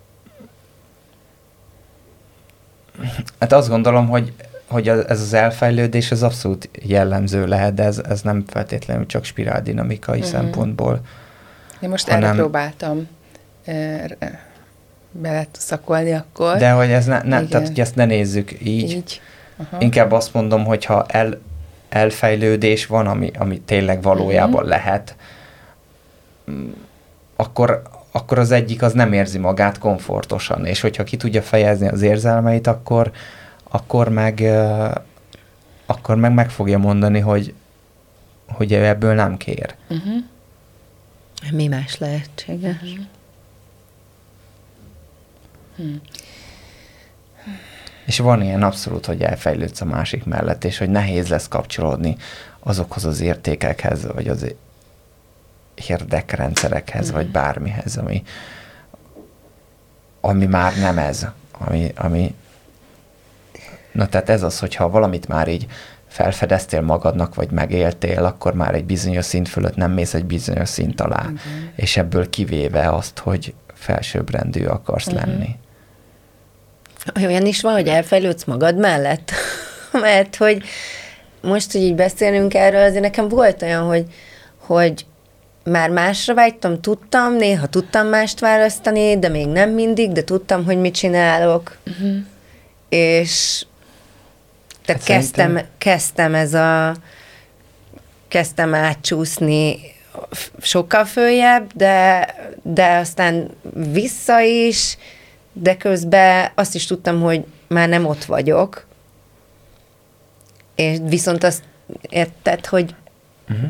hát 3.39 3.51
azt 3.51 3.69
gondolom, 3.69 4.07
hogy 4.07 4.33
hogy 4.71 4.87
ez 4.87 5.21
az 5.21 5.33
elfejlődés 5.33 6.11
az 6.11 6.23
abszolút 6.23 6.69
jellemző 6.81 7.47
lehet, 7.47 7.73
de 7.73 7.83
ez, 7.83 8.01
ez 8.09 8.21
nem 8.21 8.43
feltétlenül 8.47 9.05
csak 9.05 9.23
spiráldinamikai 9.23 10.19
uh-huh. 10.19 10.33
szempontból. 10.33 10.99
Én 11.79 11.89
most 11.89 12.09
hanem... 12.09 12.23
erre 12.23 12.35
próbáltam 12.35 13.07
bele 15.11 15.47
szakolni 15.51 16.11
akkor. 16.11 16.57
De 16.57 16.71
hogy 16.71 16.91
ez 16.91 17.05
ne, 17.05 17.21
ne 17.23 17.45
tehát, 17.45 17.67
hogy 17.67 17.79
ezt 17.79 17.95
ne 17.95 18.05
nézzük 18.05 18.51
így. 18.63 18.91
így. 18.91 19.21
Aha. 19.57 19.77
Inkább 19.79 20.11
azt 20.11 20.33
mondom, 20.33 20.65
hogy 20.65 20.85
ha 20.85 21.05
el, 21.07 21.39
elfejlődés 21.89 22.85
van, 22.85 23.07
ami, 23.07 23.31
ami 23.37 23.61
tényleg 23.61 24.01
valójában 24.01 24.53
uh-huh. 24.53 24.69
lehet, 24.69 25.15
akkor, 27.35 27.81
akkor 28.11 28.39
az 28.39 28.51
egyik 28.51 28.81
az 28.81 28.93
nem 28.93 29.13
érzi 29.13 29.37
magát 29.37 29.77
komfortosan, 29.77 30.65
és 30.65 30.81
hogyha 30.81 31.03
ki 31.03 31.17
tudja 31.17 31.41
fejezni 31.41 31.87
az 31.87 32.01
érzelmeit, 32.01 32.67
akkor, 32.67 33.11
akkor 33.71 34.09
meg 34.09 34.41
akkor 35.85 36.15
meg 36.15 36.33
meg 36.33 36.49
fogja 36.49 36.77
mondani, 36.77 37.19
hogy, 37.19 37.53
hogy 38.47 38.73
ebből 38.73 39.13
nem 39.13 39.37
kér. 39.37 39.75
Uh-huh. 39.89 40.23
Mi 41.51 41.67
más 41.67 41.97
lehetséges? 41.97 42.81
Uh-huh. 42.81 43.05
Hmm. 45.75 46.01
És 48.05 48.19
van 48.19 48.41
ilyen 48.41 48.63
abszolút, 48.63 49.05
hogy 49.05 49.21
elfejlődsz 49.21 49.81
a 49.81 49.85
másik 49.85 50.23
mellett, 50.23 50.63
és 50.63 50.77
hogy 50.77 50.89
nehéz 50.89 51.27
lesz 51.27 51.47
kapcsolódni 51.47 52.17
azokhoz 52.59 53.05
az 53.05 53.21
értékekhez, 53.21 54.07
vagy 54.13 54.27
az 54.27 54.53
érdekrendszerekhez, 55.87 57.11
mm. 57.11 57.13
vagy 57.13 57.27
bármihez, 57.27 57.97
ami, 57.97 58.23
ami 60.21 60.45
már 60.45 60.77
nem 60.77 60.97
ez, 60.97 61.27
ami, 61.51 61.91
ami 61.95 62.35
Na 63.91 64.07
tehát 64.07 64.29
ez 64.29 64.43
az, 64.43 64.59
hogyha 64.59 64.89
valamit 64.89 65.27
már 65.27 65.47
így 65.47 65.67
felfedeztél 66.07 66.81
magadnak, 66.81 67.35
vagy 67.35 67.51
megéltél, 67.51 68.25
akkor 68.25 68.53
már 68.53 68.75
egy 68.75 68.85
bizonyos 68.85 69.25
szint 69.25 69.49
fölött 69.49 69.75
nem 69.75 69.91
mész 69.91 70.13
egy 70.13 70.25
bizonyos 70.25 70.69
szint 70.69 71.01
alá, 71.01 71.21
uh-huh. 71.21 71.39
és 71.75 71.97
ebből 71.97 72.29
kivéve 72.29 72.89
azt, 72.89 73.19
hogy 73.19 73.53
felsőbbrendű 73.73 74.65
akarsz 74.65 75.07
uh-huh. 75.07 75.25
lenni. 75.25 75.55
Olyan 77.15 77.45
is 77.45 77.61
van, 77.61 77.73
hogy 77.73 77.87
elfejlődsz 77.87 78.43
magad 78.43 78.77
mellett? 78.77 79.31
Mert 80.01 80.35
hogy 80.35 80.63
most, 81.41 81.71
hogy 81.71 81.81
így 81.81 81.95
beszélünk 81.95 82.53
erről, 82.53 82.83
azért 82.83 83.01
nekem 83.01 83.27
volt 83.27 83.61
olyan, 83.61 83.83
hogy, 83.83 84.05
hogy 84.57 85.05
már 85.63 85.89
másra 85.89 86.33
vágytam, 86.33 86.81
tudtam, 86.81 87.35
néha 87.35 87.67
tudtam 87.67 88.07
mást 88.07 88.39
választani, 88.39 89.19
de 89.19 89.27
még 89.27 89.47
nem 89.47 89.69
mindig, 89.69 90.11
de 90.11 90.23
tudtam, 90.23 90.65
hogy 90.65 90.77
mit 90.77 90.93
csinálok. 90.93 91.77
Uh-huh. 91.87 92.15
És 92.89 93.65
tehát 94.91 95.07
hát 95.07 95.17
kezdtem, 95.17 95.47
szerintem... 95.47 95.71
kezdtem 95.77 96.35
ez 96.35 96.53
a 96.53 96.95
kezdtem 98.27 98.73
átcsúszni 98.73 99.79
sokkal 100.61 101.05
följebb, 101.05 101.71
de, 101.75 102.27
de 102.61 102.95
aztán 102.95 103.49
vissza 103.73 104.41
is, 104.41 104.97
de 105.53 105.77
közben 105.77 106.51
azt 106.55 106.75
is 106.75 106.85
tudtam, 106.85 107.21
hogy 107.21 107.45
már 107.67 107.89
nem 107.89 108.05
ott 108.05 108.23
vagyok, 108.23 108.85
és 110.75 110.97
viszont 111.03 111.43
azt 111.43 111.63
érted, 112.09 112.65
hogy... 112.65 112.95
Uh-huh. 113.49 113.69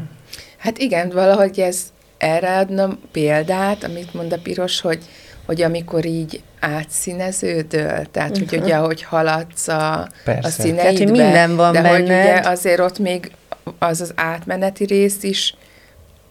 Hát 0.58 0.78
igen, 0.78 1.10
valahogy 1.10 1.60
ez 1.60 1.84
erre 2.18 2.58
adnom 2.58 3.00
példát, 3.12 3.84
amit 3.84 4.14
mond 4.14 4.34
a 4.34 4.40
piros, 4.44 4.82
hogy, 4.82 5.04
hogy 5.46 5.62
amikor 5.62 6.06
így 6.06 6.44
átszíneződöl, 6.60 8.06
tehát 8.12 8.32
uh-huh. 8.32 8.50
hogy 8.50 8.60
ugye, 8.60 8.76
ahogy 8.76 9.04
haladsz 9.04 9.68
a, 9.68 10.02
a 10.42 10.48
színeidbe, 10.48 10.82
tehát, 10.82 10.98
hogy 10.98 11.12
minden 11.12 11.56
van 11.56 11.74
de 11.74 11.82
benned. 11.82 12.00
hogy 12.00 12.06
ugye 12.06 12.42
azért 12.44 12.80
ott 12.80 13.00
még 13.00 13.32
az 13.80 14.02
az 14.02 14.12
átmeneti 14.16 14.86
rész 14.86 15.24
is, 15.24 15.56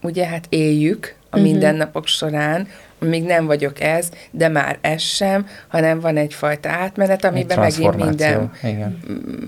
ugye 0.01 0.25
hát 0.25 0.45
éljük 0.49 1.15
a 1.29 1.37
uh-huh. 1.37 1.51
mindennapok 1.51 2.07
során, 2.07 2.67
még 2.99 3.23
nem 3.23 3.45
vagyok 3.45 3.79
ez, 3.79 4.09
de 4.31 4.47
már 4.47 4.77
ez 4.81 5.01
sem, 5.01 5.47
hanem 5.67 5.99
van 5.99 6.17
egyfajta 6.17 6.69
átmenet, 6.69 7.25
amiben 7.25 7.63
Egy 7.63 7.79
megint 7.79 8.05
minden 8.05 8.51
Igen. 8.63 8.99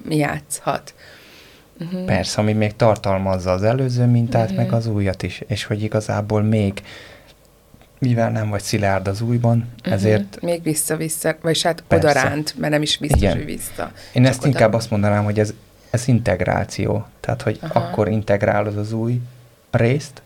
játszhat. 0.10 0.94
Uh-huh. 1.80 2.06
Persze, 2.06 2.42
ami 2.42 2.54
még 2.54 2.76
tartalmazza 2.76 3.52
az 3.52 3.64
előző 3.64 4.06
mintát, 4.06 4.52
uh-huh. 4.52 4.58
meg 4.58 4.74
az 4.74 4.88
újat 4.88 5.24
is, 5.24 5.42
és 5.48 5.64
hogy 5.64 5.84
igazából 5.84 6.42
még 6.42 6.82
mivel 8.08 8.30
nem 8.30 8.50
vagy 8.50 8.62
szilárd 8.62 9.08
az 9.08 9.22
újban, 9.22 9.70
uh-huh. 9.78 9.94
ezért... 9.94 10.42
Még 10.42 10.64
vissza-vissza, 10.64 11.36
vagy 11.42 11.62
hát 11.62 11.84
Persze. 11.88 12.08
odaránt, 12.08 12.54
mert 12.58 12.72
nem 12.72 12.82
is 12.82 12.98
biztos, 12.98 13.22
Igen. 13.22 13.36
hogy 13.36 13.46
vissza. 13.46 13.92
Én 14.14 14.26
ezt 14.26 14.40
oda. 14.40 14.48
inkább 14.48 14.74
azt 14.74 14.90
mondanám, 14.90 15.24
hogy 15.24 15.40
ez, 15.40 15.54
ez 15.90 16.08
integráció. 16.08 17.06
Tehát, 17.20 17.42
hogy 17.42 17.60
Aha. 17.62 17.80
akkor 17.80 18.08
integrálod 18.08 18.78
az 18.78 18.92
új 18.92 19.22
részt, 19.72 20.22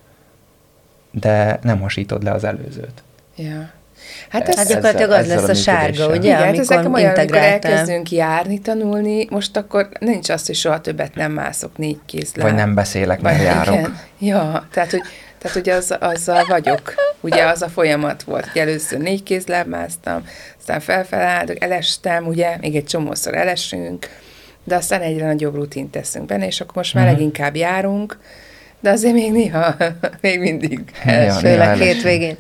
de 1.12 1.60
nem 1.62 1.80
hasítod 1.80 2.24
le 2.24 2.32
az 2.32 2.44
előzőt. 2.44 3.04
Ja. 3.36 3.76
Hát 4.30 4.48
ez, 4.48 4.56
hát 4.56 4.68
gyakorlatilag 4.68 5.12
az 5.12 5.28
lesz 5.28 5.48
a 5.48 5.54
sárga, 5.54 6.08
ugye? 6.08 6.18
Igen, 6.18 6.42
amikor 6.42 6.76
hát 6.76 6.86
olyan, 6.86 7.16
amikor 7.16 7.38
elkezdünk 7.38 8.12
járni, 8.12 8.60
tanulni, 8.60 9.28
most 9.30 9.58
akkor 9.58 9.90
nincs 10.00 10.30
az, 10.30 10.46
hogy 10.46 10.56
soha 10.56 10.82
többet 10.82 11.16
nem 11.16 11.32
mászok 11.32 11.78
négy 11.78 12.00
kézle. 12.06 12.44
Vagy 12.44 12.54
nem 12.54 12.74
beszélek, 12.74 13.22
mert 13.22 13.44
járok. 13.44 13.76
Igen. 13.76 13.98
Ja, 14.20 14.68
tehát, 14.72 14.92
hogy 14.92 15.02
tehát 15.38 15.58
ugye 15.58 15.74
az, 15.74 15.96
azzal 16.00 16.46
vagyok. 16.48 16.94
Ugye 17.22 17.44
az 17.44 17.62
a 17.62 17.68
folyamat 17.68 18.24
volt, 18.24 18.46
hogy 18.46 18.62
először 18.62 19.00
négy 19.00 19.24
kézláb 19.24 19.68
másztam, 19.68 20.24
aztán 20.60 20.80
felfelállok, 20.80 21.64
elestem, 21.64 22.28
ugye, 22.28 22.58
még 22.60 22.76
egy 22.76 22.86
csomószor 22.86 23.36
elesünk, 23.36 24.10
de 24.64 24.76
aztán 24.76 25.02
egyre 25.02 25.26
nagyobb 25.26 25.56
rutint 25.56 25.92
teszünk 25.92 26.26
benne, 26.26 26.46
és 26.46 26.62
akkor 26.62 26.76
most 26.76 26.94
már 26.94 27.04
uh-huh. 27.04 27.20
leginkább 27.20 27.56
járunk, 27.56 28.18
de 28.80 28.90
azért 28.90 29.14
még 29.14 29.32
néha, 29.32 29.76
még 30.22 30.40
mindig 30.40 30.84
ja, 31.06 31.34
főleg 31.34 31.78
hétvégén. 31.78 32.36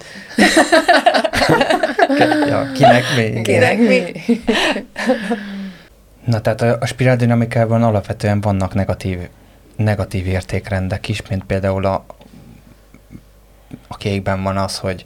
ja, 2.47 2.71
kinek 2.73 3.03
még? 3.15 3.41
Kinek 3.41 3.77
mi? 3.77 4.01
Na 6.25 6.41
tehát 6.41 6.61
a, 6.61 6.77
a 6.79 6.85
spiráldinamikában 6.85 7.83
alapvetően 7.83 8.41
vannak 8.41 8.73
negatív, 8.73 9.17
negatív 9.75 10.27
értékrendek 10.27 11.09
is, 11.09 11.21
mint 11.29 11.43
például 11.43 11.85
a, 11.85 12.05
a 13.87 13.97
kékben 13.97 14.43
van 14.43 14.57
az, 14.57 14.77
hogy 14.77 15.05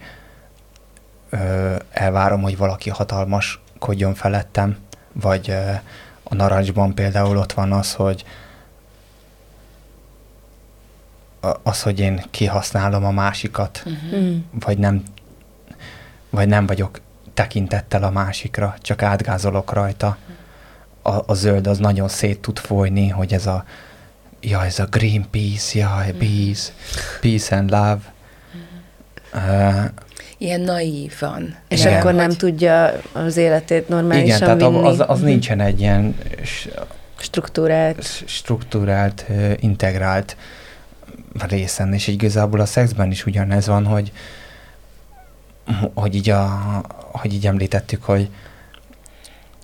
ö, 1.30 1.76
elvárom, 1.92 2.42
hogy 2.42 2.58
valaki 2.58 2.90
hatalmaskodjon 2.90 4.14
felettem, 4.14 4.78
vagy 5.12 5.50
ö, 5.50 5.72
a 6.24 6.36
narancsban 6.36 6.96
például 6.96 7.38
ott 7.38 7.52
van 7.52 7.72
az, 7.72 7.94
hogy 7.94 8.26
az, 11.64 11.82
hogy 11.82 12.00
én 12.00 12.24
kihasználom 12.32 13.06
a 13.06 13.12
másikat, 13.12 13.84
uh-huh. 13.86 14.36
vagy 14.52 14.78
nem 14.78 15.04
vagy 16.30 16.48
nem 16.48 16.66
vagyok 16.66 17.02
tekintettel 17.34 18.04
a 18.04 18.10
másikra, 18.10 18.76
csak 18.82 19.02
átgázolok 19.02 19.74
rajta. 19.74 20.18
A, 21.02 21.32
a 21.32 21.34
zöld 21.34 21.68
az 21.68 21.78
nagyon 21.78 22.08
szét 22.08 22.40
tud 22.40 22.60
folyni, 22.60 23.08
hogy 23.08 23.34
ez 23.34 23.46
a 23.46 23.66
ja, 24.42 24.66
ez 24.66 24.80
a 24.80 24.86
Greenpeace, 24.86 25.80
jaj, 25.80 26.12
peace, 26.12 26.72
peace 27.22 27.56
and 27.56 27.70
love. 27.70 28.00
Ilyen 30.38 30.62
naívan. 30.62 31.56
És 31.68 31.80
igen, 31.80 32.00
akkor 32.00 32.14
nem 32.14 32.30
tudja 32.30 32.92
az 33.12 33.38
életét 33.38 33.88
normálisan 33.88 34.26
Igen, 34.26 34.40
tehát 34.40 34.72
vinni. 34.72 34.88
az, 34.88 35.04
az 35.08 35.20
nincsen 35.20 35.60
egy 35.60 35.80
ilyen 35.80 36.18
struktúrált, 37.18 38.24
struktúrált, 38.26 39.26
integrált 39.60 40.36
részen, 41.48 41.94
és 41.94 42.08
igazából 42.08 42.60
a 42.60 42.66
szexben 42.66 43.12
is 43.12 43.26
ugyanez 43.26 43.68
van, 43.68 43.86
hogy 43.86 44.12
hogy 45.94 46.16
így, 46.16 46.30
a, 46.30 46.62
hogy 47.12 47.34
így 47.34 47.48
említettük, 47.48 48.04
hogy, 48.04 48.30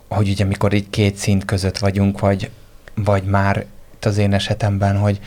hogy 0.07 0.29
ugye 0.29 0.43
amikor 0.43 0.73
így 0.73 0.89
két 0.89 1.15
szint 1.15 1.45
között 1.45 1.77
vagyunk, 1.77 2.19
vagy, 2.19 2.49
vagy 2.95 3.23
már 3.23 3.65
itt 3.93 4.05
az 4.05 4.17
én 4.17 4.33
esetemben, 4.33 4.97
hogy 4.97 5.19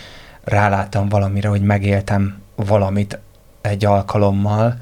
ráláttam 0.44 1.08
valamire, 1.08 1.48
hogy 1.48 1.62
megéltem 1.62 2.42
valamit 2.54 3.18
egy 3.60 3.84
alkalommal, 3.84 4.76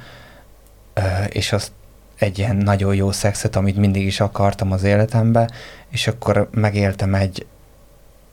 és 1.29 1.53
azt 1.53 1.73
egy 2.19 2.39
ilyen 2.39 2.57
nagyon 2.57 2.95
jó 2.95 3.13
szexet, 3.13 3.57
amit 3.57 3.77
mindig 3.77 4.07
is 4.07 4.21
akartam 4.21 4.73
az 4.73 4.83
életembe, 4.83 5.51
és 5.89 6.07
akkor 6.07 6.49
megéltem 6.51 7.15
egy, 7.15 7.47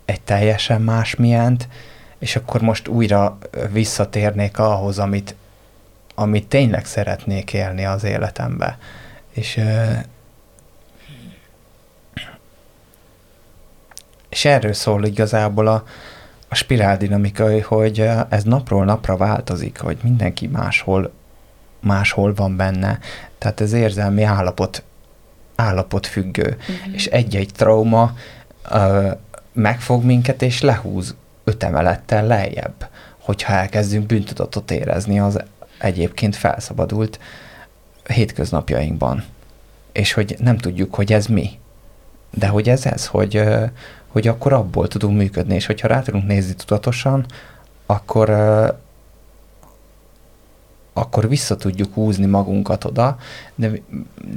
egy 0.06 0.22
teljesen 0.22 0.82
más 0.82 1.16
milyent, 1.16 1.68
és 2.20 2.36
akkor 2.36 2.62
most 2.62 2.88
újra 2.88 3.38
visszatérnék 3.72 4.60
ahhoz, 4.60 5.00
amit, 5.00 5.36
amit 6.16 6.48
tényleg 6.48 6.86
szeretnék 6.86 7.54
élni 7.54 7.86
az 7.86 8.04
életembe. 8.04 8.78
És, 9.30 9.62
és 14.30 14.46
erről 14.46 14.74
szól 14.74 15.06
igazából 15.06 15.68
a, 15.68 15.84
a 16.56 16.58
spiráldinamika, 16.58 17.64
hogy 17.64 18.10
ez 18.30 18.44
napról 18.44 18.86
napra 18.86 19.18
változik, 19.18 19.80
hogy 19.80 19.98
mindenki 20.04 20.48
máshol, 20.48 21.12
máshol 21.80 22.34
van 22.34 22.56
benne. 22.56 23.00
Tehát 23.38 23.62
ez 23.62 23.74
érzelmi 23.74 24.24
állapot, 24.24 24.84
állapot 25.56 26.08
függő. 26.08 26.58
Uh-huh. 26.60 26.94
És 26.94 27.06
egy-egy 27.06 27.50
trauma 27.56 28.14
ö, 28.72 29.12
megfog 29.54 30.04
minket, 30.04 30.42
és 30.42 30.62
lehúz 30.62 31.16
öt 31.44 31.64
emelettel 31.64 32.26
lejjebb, 32.26 32.90
hogyha 33.20 33.54
elkezdünk 33.54 34.06
bűntudatot 34.06 34.72
érezni 34.72 35.20
az 35.20 35.44
egyébként 35.80 36.36
felszabadult 36.36 37.20
hétköznapjainkban. 38.08 39.24
És 39.92 40.14
hogy 40.14 40.36
nem 40.40 40.58
tudjuk, 40.58 40.96
hogy 40.96 41.14
ez 41.14 41.26
mi. 41.26 41.50
De 42.38 42.48
hogy 42.48 42.70
ez 42.70 42.86
ez, 42.86 43.08
hogy, 43.08 43.44
hogy 44.08 44.28
akkor 44.28 44.54
abból 44.54 44.88
tudunk 44.88 45.18
működni, 45.18 45.56
és 45.56 45.66
hogyha 45.66 45.88
rá 45.88 46.02
tudunk 46.02 46.28
nézni 46.28 46.54
tudatosan, 46.54 47.26
akkor 47.86 48.30
akkor 50.98 51.30
vissza 51.30 51.56
tudjuk 51.56 51.94
húzni 51.94 52.26
magunkat 52.26 52.84
oda, 52.84 53.18
de, 53.56 53.72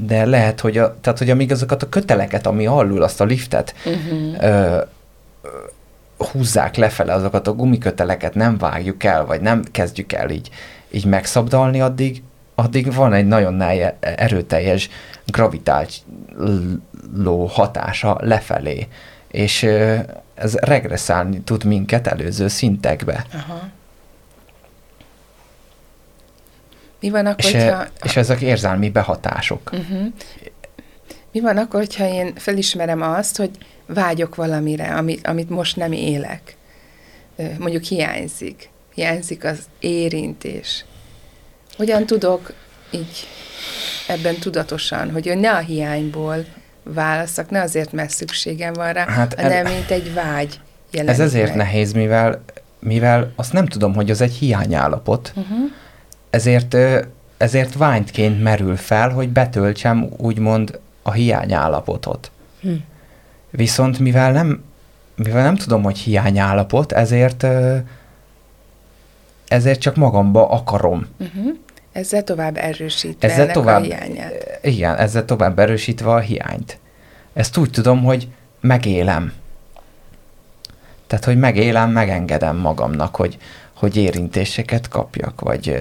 de 0.05 0.25
lehet, 0.25 0.61
hogy, 0.61 0.79
a, 0.79 0.97
tehát, 1.01 1.19
hogy 1.19 1.31
amíg 1.31 1.53
azokat 1.53 1.83
a 1.83 1.89
köteleket, 1.89 2.47
ami 2.47 2.67
alul 2.67 3.03
azt 3.03 3.21
a 3.21 3.25
liftet 3.25 3.75
uh-huh. 3.85 4.43
ö, 4.43 4.83
húzzák 6.17 6.77
lefele, 6.77 7.13
azokat 7.13 7.47
a 7.47 7.53
gumiköteleket 7.53 8.35
nem 8.35 8.59
vágjuk 8.59 9.05
el, 9.05 9.27
vagy 9.27 9.41
nem 9.41 9.63
kezdjük 9.71 10.13
el 10.13 10.31
így 10.31 10.51
így 10.91 11.05
megszabdalni, 11.05 11.81
addig, 11.81 12.23
addig 12.59 12.95
van 12.95 13.13
egy 13.13 13.27
nagyon 13.27 13.63
erőteljes 14.01 14.91
gravitáló 15.27 15.87
hatása 17.47 18.19
lefelé, 18.21 18.89
és 19.31 19.63
ez 20.35 20.55
regresszálni 20.55 21.41
tud 21.41 21.65
minket 21.65 22.07
előző 22.07 22.49
szintekbe. 22.49 23.27
Aha. 23.35 23.69
Mi 27.01 27.11
van 27.11 27.27
akkor, 27.27 27.45
és, 27.45 27.53
hogyha... 27.53 27.87
és 28.03 28.17
ezek 28.17 28.41
érzelmi 28.41 28.91
behatások. 28.91 29.71
Uh-huh. 29.73 30.07
Mi 31.33 31.41
van 31.41 31.57
akkor, 31.57 31.81
hogyha 31.81 32.07
én 32.07 32.35
felismerem 32.35 33.03
azt, 33.03 33.37
hogy 33.37 33.51
vágyok 33.87 34.35
valamire, 34.35 34.95
amit, 34.95 35.27
amit 35.27 35.51
most 35.51 35.77
nem 35.77 35.93
élek? 35.93 36.57
Mondjuk 37.59 37.83
hiányzik. 37.83 38.71
Hiányzik 38.95 39.45
az 39.45 39.59
érintés. 39.79 40.85
Hogyan 41.79 42.07
tudok 42.07 42.53
így 42.91 43.27
ebben 44.09 44.35
tudatosan, 44.35 45.11
hogy 45.11 45.33
ne 45.37 45.51
a 45.51 45.59
hiányból 45.59 46.45
válaszok, 46.83 47.51
ne 47.51 47.61
azért, 47.61 47.93
mert 47.93 48.11
szükségem 48.11 48.73
van 48.73 48.93
rá, 48.93 49.05
hát 49.05 49.41
hanem 49.41 49.67
ez, 49.67 49.73
mint 49.73 49.91
egy 49.91 50.15
vágy 50.15 50.61
Ez 50.91 51.21
ezért 51.21 51.49
meg. 51.49 51.57
nehéz, 51.57 51.93
mivel, 51.93 52.43
mivel 52.79 53.33
azt 53.37 53.53
nem 53.53 53.67
tudom, 53.67 53.95
hogy 53.95 54.11
az 54.11 54.21
egy 54.21 54.33
hiányállapot, 54.33 55.33
uh-huh. 55.37 55.59
ezért, 56.31 56.77
ezért 57.37 57.75
vágytként 57.75 58.43
merül 58.43 58.77
fel, 58.77 59.11
hogy 59.11 59.29
betöltsem 59.29 60.09
úgymond 60.17 60.79
a 61.03 61.13
hiányállapotot. 61.13 62.31
Hm. 62.61 62.73
Viszont 63.51 63.99
mivel 63.99 64.33
nem, 64.33 64.65
mivel 65.15 65.43
nem 65.43 65.57
tudom, 65.57 65.83
hogy 65.83 65.99
hiányállapot, 65.99 66.93
ezért 66.93 67.47
ezért 69.49 69.81
csak 69.81 69.97
magamba 69.97 70.49
akarom. 70.49 71.07
Uh-huh. 71.19 71.57
Ezzel 71.93 72.25
tovább 72.25 72.57
erősítve 72.57 73.29
ezzel 73.29 73.43
ennek 73.43 73.55
tovább, 73.55 73.81
a 73.81 73.85
hiányát. 73.85 74.59
Igen, 74.63 74.97
ezzel 74.97 75.25
tovább 75.25 75.59
erősítve 75.59 76.11
a 76.11 76.19
hiányt. 76.19 76.79
Ezt 77.33 77.57
úgy 77.57 77.71
tudom, 77.71 78.03
hogy 78.03 78.29
megélem. 78.61 79.33
Tehát, 81.07 81.25
hogy 81.25 81.39
megélem, 81.39 81.91
megengedem 81.91 82.57
magamnak, 82.57 83.17
hogy, 83.17 83.39
hogy 83.75 83.97
érintéseket 83.97 84.89
kapjak, 84.89 85.41
vagy 85.41 85.77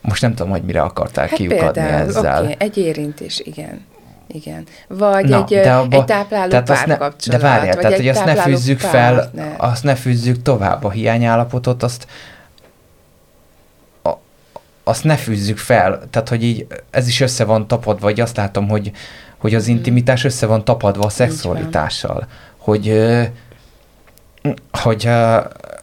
most 0.00 0.22
nem 0.22 0.34
tudom, 0.34 0.50
hogy 0.50 0.62
mire 0.62 0.82
akartál 0.82 1.26
hát 1.26 1.36
kiukadni 1.36 1.82
például, 1.82 2.08
ezzel. 2.08 2.42
Okay, 2.42 2.54
egy 2.58 2.76
érintés, 2.76 3.40
igen. 3.40 3.84
Igen. 4.26 4.66
Vagy 4.88 5.28
Na, 5.28 5.44
egy, 5.48 5.60
de 5.60 5.72
abba, 5.72 5.96
egy 5.96 6.04
tápláló 6.04 6.50
tehát 6.50 6.66
párkapcsolat. 6.66 7.26
Ne, 7.26 7.36
de 7.36 7.38
várjál, 7.38 7.76
tehát 7.76 7.96
hogy 7.96 8.08
azt 8.08 8.24
ne 8.24 8.34
fűzzük 8.34 8.80
fel, 8.80 9.30
azt 9.56 9.82
ne 9.82 9.94
fűzzük 9.94 10.42
tovább 10.42 10.84
a 10.84 10.90
hiányállapotot, 10.90 11.82
azt 11.82 12.06
azt 14.84 15.04
ne 15.04 15.16
fűzzük 15.16 15.58
fel, 15.58 16.02
tehát 16.10 16.28
hogy 16.28 16.44
így 16.44 16.66
ez 16.90 17.08
is 17.08 17.20
össze 17.20 17.44
van 17.44 17.68
tapadva, 17.68 18.06
vagy 18.06 18.20
azt 18.20 18.36
látom, 18.36 18.68
hogy, 18.68 18.90
hogy 19.38 19.54
az 19.54 19.64
hmm. 19.64 19.74
intimitás 19.74 20.24
össze 20.24 20.46
van 20.46 20.64
tapadva 20.64 21.04
a 21.04 21.08
szexualitással. 21.08 22.26
Hogy, 22.56 23.08
hogy 24.72 25.08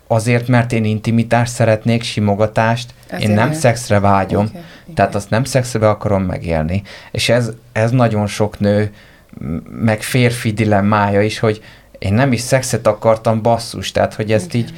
azért, 0.08 0.48
mert 0.48 0.72
én 0.72 0.84
intimitást 0.84 1.54
szeretnék, 1.54 2.04
simogatást, 2.04 2.94
Ezért 3.08 3.30
én 3.30 3.36
nem 3.36 3.54
szexre 3.54 4.00
vágyom, 4.00 4.46
okay. 4.46 4.62
tehát 4.94 5.16
azt 5.16 5.30
nem 5.30 5.44
szexre 5.44 5.90
akarom 5.90 6.24
megélni. 6.24 6.82
És 7.12 7.30
ez, 7.30 7.52
ez 7.72 7.92
nagyon 7.92 8.28
sok 8.28 8.60
nő, 8.60 8.94
meg 9.70 10.02
férfi 10.02 10.52
dilemmája 10.52 11.22
is, 11.22 11.40
hogy 11.40 11.64
én 12.00 12.14
nem 12.14 12.32
is 12.32 12.42
szexet 12.42 12.88
akartam, 12.88 13.42
basszus, 13.42 13.92
tehát 13.92 14.14
hogy 14.14 14.32
ezt 14.32 14.46
okay. 14.46 14.60
így 14.60 14.74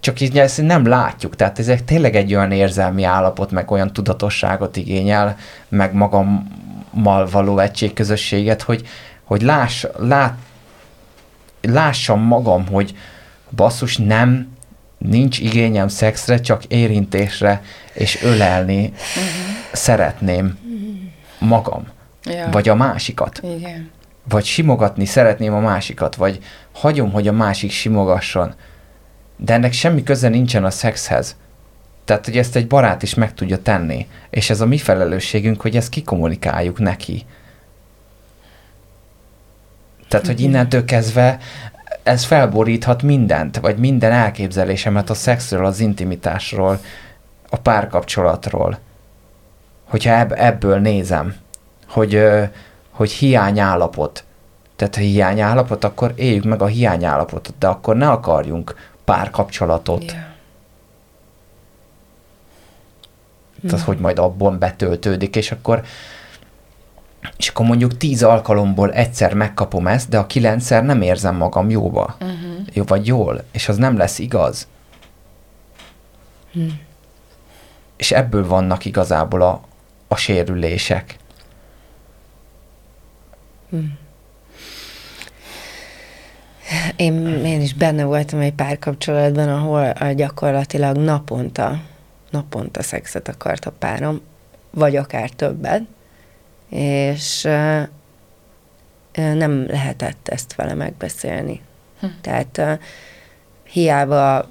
csak 0.00 0.20
így 0.20 0.38
ezt 0.38 0.62
nem 0.62 0.86
látjuk, 0.86 1.36
tehát 1.36 1.58
ez 1.58 1.70
tényleg 1.84 2.16
egy 2.16 2.34
olyan 2.34 2.52
érzelmi 2.52 3.04
állapot, 3.04 3.50
meg 3.50 3.70
olyan 3.70 3.92
tudatosságot 3.92 4.76
igényel, 4.76 5.36
meg 5.68 5.94
magammal 5.94 7.26
való 7.30 7.58
egységközösséget, 7.58 8.62
hogy, 8.62 8.86
hogy 9.24 9.42
láss, 9.42 9.84
lát, 9.98 10.34
lássam 11.60 12.20
magam, 12.20 12.66
hogy 12.66 12.94
basszus, 13.50 13.96
nem, 13.96 14.56
nincs 14.98 15.38
igényem 15.38 15.88
szexre, 15.88 16.40
csak 16.40 16.64
érintésre 16.64 17.62
és 17.92 18.22
ölelni 18.22 18.84
uh-huh. 18.84 18.94
szeretném 19.72 20.58
magam. 21.38 21.86
Ja. 22.24 22.48
Vagy 22.50 22.68
a 22.68 22.74
másikat. 22.74 23.40
Igen. 23.56 23.90
Vagy 24.28 24.44
simogatni 24.44 25.04
szeretném 25.04 25.54
a 25.54 25.60
másikat, 25.60 26.14
vagy 26.14 26.38
hagyom, 26.72 27.12
hogy 27.12 27.28
a 27.28 27.32
másik 27.32 27.70
simogasson 27.70 28.54
de 29.44 29.52
ennek 29.52 29.72
semmi 29.72 30.02
köze 30.02 30.28
nincsen 30.28 30.64
a 30.64 30.70
szexhez. 30.70 31.36
Tehát, 32.04 32.24
hogy 32.24 32.38
ezt 32.38 32.56
egy 32.56 32.66
barát 32.66 33.02
is 33.02 33.14
meg 33.14 33.34
tudja 33.34 33.62
tenni. 33.62 34.06
És 34.30 34.50
ez 34.50 34.60
a 34.60 34.66
mi 34.66 34.78
felelősségünk, 34.78 35.60
hogy 35.60 35.76
ezt 35.76 35.88
kikommunikáljuk 35.88 36.78
neki. 36.78 37.24
Tehát, 40.08 40.26
hogy 40.26 40.40
innentől 40.40 40.84
kezdve 40.84 41.38
ez 42.02 42.24
felboríthat 42.24 43.02
mindent, 43.02 43.56
vagy 43.56 43.78
minden 43.78 44.12
elképzelésemet 44.12 45.10
a 45.10 45.14
szexről, 45.14 45.64
az 45.64 45.80
intimitásról, 45.80 46.80
a 47.50 47.56
párkapcsolatról. 47.56 48.78
Hogyha 49.84 50.10
ebb, 50.10 50.32
ebből 50.32 50.78
nézem, 50.78 51.34
hogy, 51.88 52.22
hogy 52.90 53.10
hiányállapot. 53.10 54.24
Tehát, 54.76 54.94
ha 54.94 55.00
hiányállapot, 55.00 55.84
akkor 55.84 56.12
éljük 56.16 56.44
meg 56.44 56.62
a 56.62 56.66
hiányállapotot, 56.66 57.54
de 57.58 57.66
akkor 57.66 57.96
ne 57.96 58.10
akarjunk 58.10 58.91
párkapcsolatot. 59.04 60.04
Yeah. 60.04 60.30
Tehát, 63.68 63.84
hogy 63.84 63.98
majd 63.98 64.18
abban 64.18 64.58
betöltődik, 64.58 65.36
és 65.36 65.52
akkor 65.52 65.82
és 67.36 67.48
akkor 67.48 67.66
mondjuk 67.66 67.96
tíz 67.96 68.22
alkalomból 68.22 68.92
egyszer 68.92 69.34
megkapom 69.34 69.86
ezt, 69.86 70.08
de 70.08 70.18
a 70.18 70.26
kilencszer 70.26 70.84
nem 70.84 71.02
érzem 71.02 71.36
magam 71.36 71.70
jóba. 71.70 72.16
Uh-huh. 72.20 72.66
Jó, 72.72 72.84
vagy 72.84 73.06
jól, 73.06 73.44
és 73.52 73.68
az 73.68 73.76
nem 73.76 73.96
lesz 73.96 74.18
igaz. 74.18 74.68
Hmm. 76.52 76.80
És 77.96 78.12
ebből 78.12 78.46
vannak 78.46 78.84
igazából 78.84 79.42
a, 79.42 79.60
a 80.08 80.16
sérülések. 80.16 81.16
Hmm. 83.70 83.98
Én, 86.96 87.44
én 87.44 87.60
is 87.60 87.74
benne 87.74 88.04
voltam 88.04 88.40
egy 88.40 88.52
párkapcsolatban, 88.52 89.48
ahol 89.48 90.12
gyakorlatilag 90.14 90.96
naponta, 90.96 91.80
naponta 92.30 92.82
szexet 92.82 93.28
akart 93.28 93.64
a 93.64 93.70
párom, 93.70 94.20
vagy 94.70 94.96
akár 94.96 95.30
többet, 95.30 95.82
és 96.68 97.42
nem 99.12 99.66
lehetett 99.66 100.28
ezt 100.28 100.54
vele 100.54 100.74
megbeszélni. 100.74 101.60
Hm. 102.00 102.06
Tehát 102.20 102.80
hiába 103.64 104.48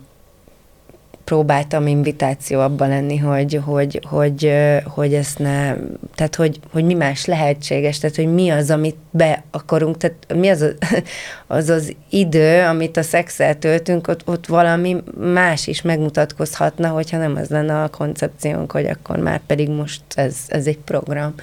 próbáltam 1.32 1.88
invitáció 1.88 2.60
abban 2.60 2.90
lenni, 2.90 3.18
hogy, 3.18 3.60
hogy, 3.66 4.02
hogy, 4.10 4.54
hogy 4.84 5.14
ezt 5.14 5.40
ne, 5.40 5.76
tehát 6.16 6.36
hogy, 6.36 6.60
hogy 6.72 6.84
mi 6.84 6.94
más 6.94 7.26
lehetséges, 7.26 8.00
tehát 8.00 8.16
hogy 8.16 8.34
mi 8.34 8.50
az, 8.50 8.70
amit 8.70 8.96
be 9.10 9.44
akarunk, 9.52 9.98
tehát 9.98 10.18
mi 10.36 10.50
az 10.50 10.76
az, 11.48 11.70
az, 11.70 11.96
idő, 12.10 12.62
amit 12.62 12.98
a 12.98 13.02
szexel 13.02 13.60
töltünk, 13.60 14.08
ott, 14.08 14.28
ott 14.28 14.46
valami 14.46 14.98
más 15.18 15.68
is 15.68 15.82
megmutatkozhatna, 15.82 16.88
hogyha 16.88 17.18
nem 17.18 17.36
az 17.36 17.50
lenne 17.50 17.84
a 17.84 17.90
koncepciónk, 17.90 18.72
hogy 18.72 18.86
akkor 18.86 19.18
már 19.18 19.42
pedig 19.48 19.70
most 19.70 20.02
ez, 20.16 20.36
ez 20.48 20.68
egy 20.68 20.80
program. 20.80 21.34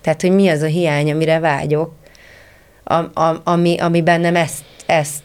Tehát, 0.00 0.20
hogy 0.20 0.32
mi 0.32 0.48
az 0.48 0.62
a 0.62 0.66
hiány, 0.66 1.10
amire 1.10 1.38
vágyok, 1.38 1.94
a, 2.84 2.94
a, 2.94 3.40
ami, 3.44 3.76
ami 3.78 4.02
bennem 4.02 4.36
ezt, 4.36 4.62
ezt 4.86 5.22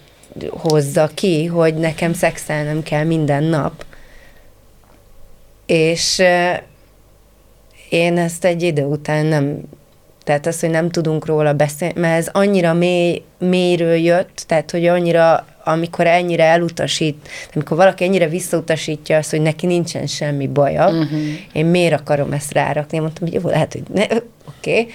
hozza 0.49 1.09
ki, 1.13 1.45
hogy 1.45 1.73
nekem 1.73 2.13
szexelnem 2.13 2.83
kell 2.83 3.03
minden 3.03 3.43
nap, 3.43 3.85
és 5.65 6.21
én 7.89 8.17
ezt 8.17 8.45
egy 8.45 8.63
idő 8.63 8.83
után 8.83 9.25
nem, 9.25 9.59
tehát 10.23 10.45
az, 10.45 10.59
hogy 10.59 10.69
nem 10.69 10.89
tudunk 10.89 11.25
róla 11.25 11.53
beszélni, 11.53 11.99
mert 11.99 12.17
ez 12.17 12.29
annyira 12.31 12.73
mély, 12.73 13.23
mélyről 13.37 13.95
jött, 13.95 14.43
tehát 14.47 14.71
hogy 14.71 14.85
annyira, 14.87 15.45
amikor 15.63 16.07
ennyire 16.07 16.43
elutasít, 16.43 17.29
amikor 17.53 17.77
valaki 17.77 18.03
ennyire 18.03 18.27
visszautasítja 18.27 19.17
azt, 19.17 19.29
hogy 19.29 19.41
neki 19.41 19.65
nincsen 19.65 20.07
semmi 20.07 20.47
baja, 20.47 20.87
uh-huh. 20.87 21.19
én 21.53 21.65
miért 21.65 21.99
akarom 21.99 22.31
ezt 22.33 22.53
rárakni? 22.53 22.99
Mondtam, 22.99 23.27
hogy 23.27 23.41
jó, 23.43 23.49
lehet, 23.49 23.73
hogy 23.73 23.83
oké. 24.47 24.79
Okay. 24.79 24.87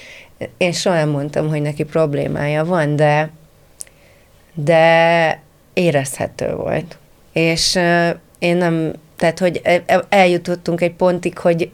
Én 0.57 0.73
soha 0.73 0.95
nem 0.95 1.09
mondtam, 1.09 1.49
hogy 1.49 1.63
neki 1.63 1.85
problémája 1.85 2.65
van, 2.65 2.97
de, 2.97 3.31
de 4.55 5.43
érezhető 5.73 6.55
volt. 6.55 6.99
És 7.33 7.75
uh, 7.75 8.09
én 8.39 8.57
nem, 8.57 8.93
tehát, 9.19 9.39
hogy 9.39 9.61
e, 9.65 9.83
e, 9.87 10.05
eljutottunk 10.09 10.81
egy 10.81 10.95
pontig, 10.95 11.39
hogy 11.39 11.71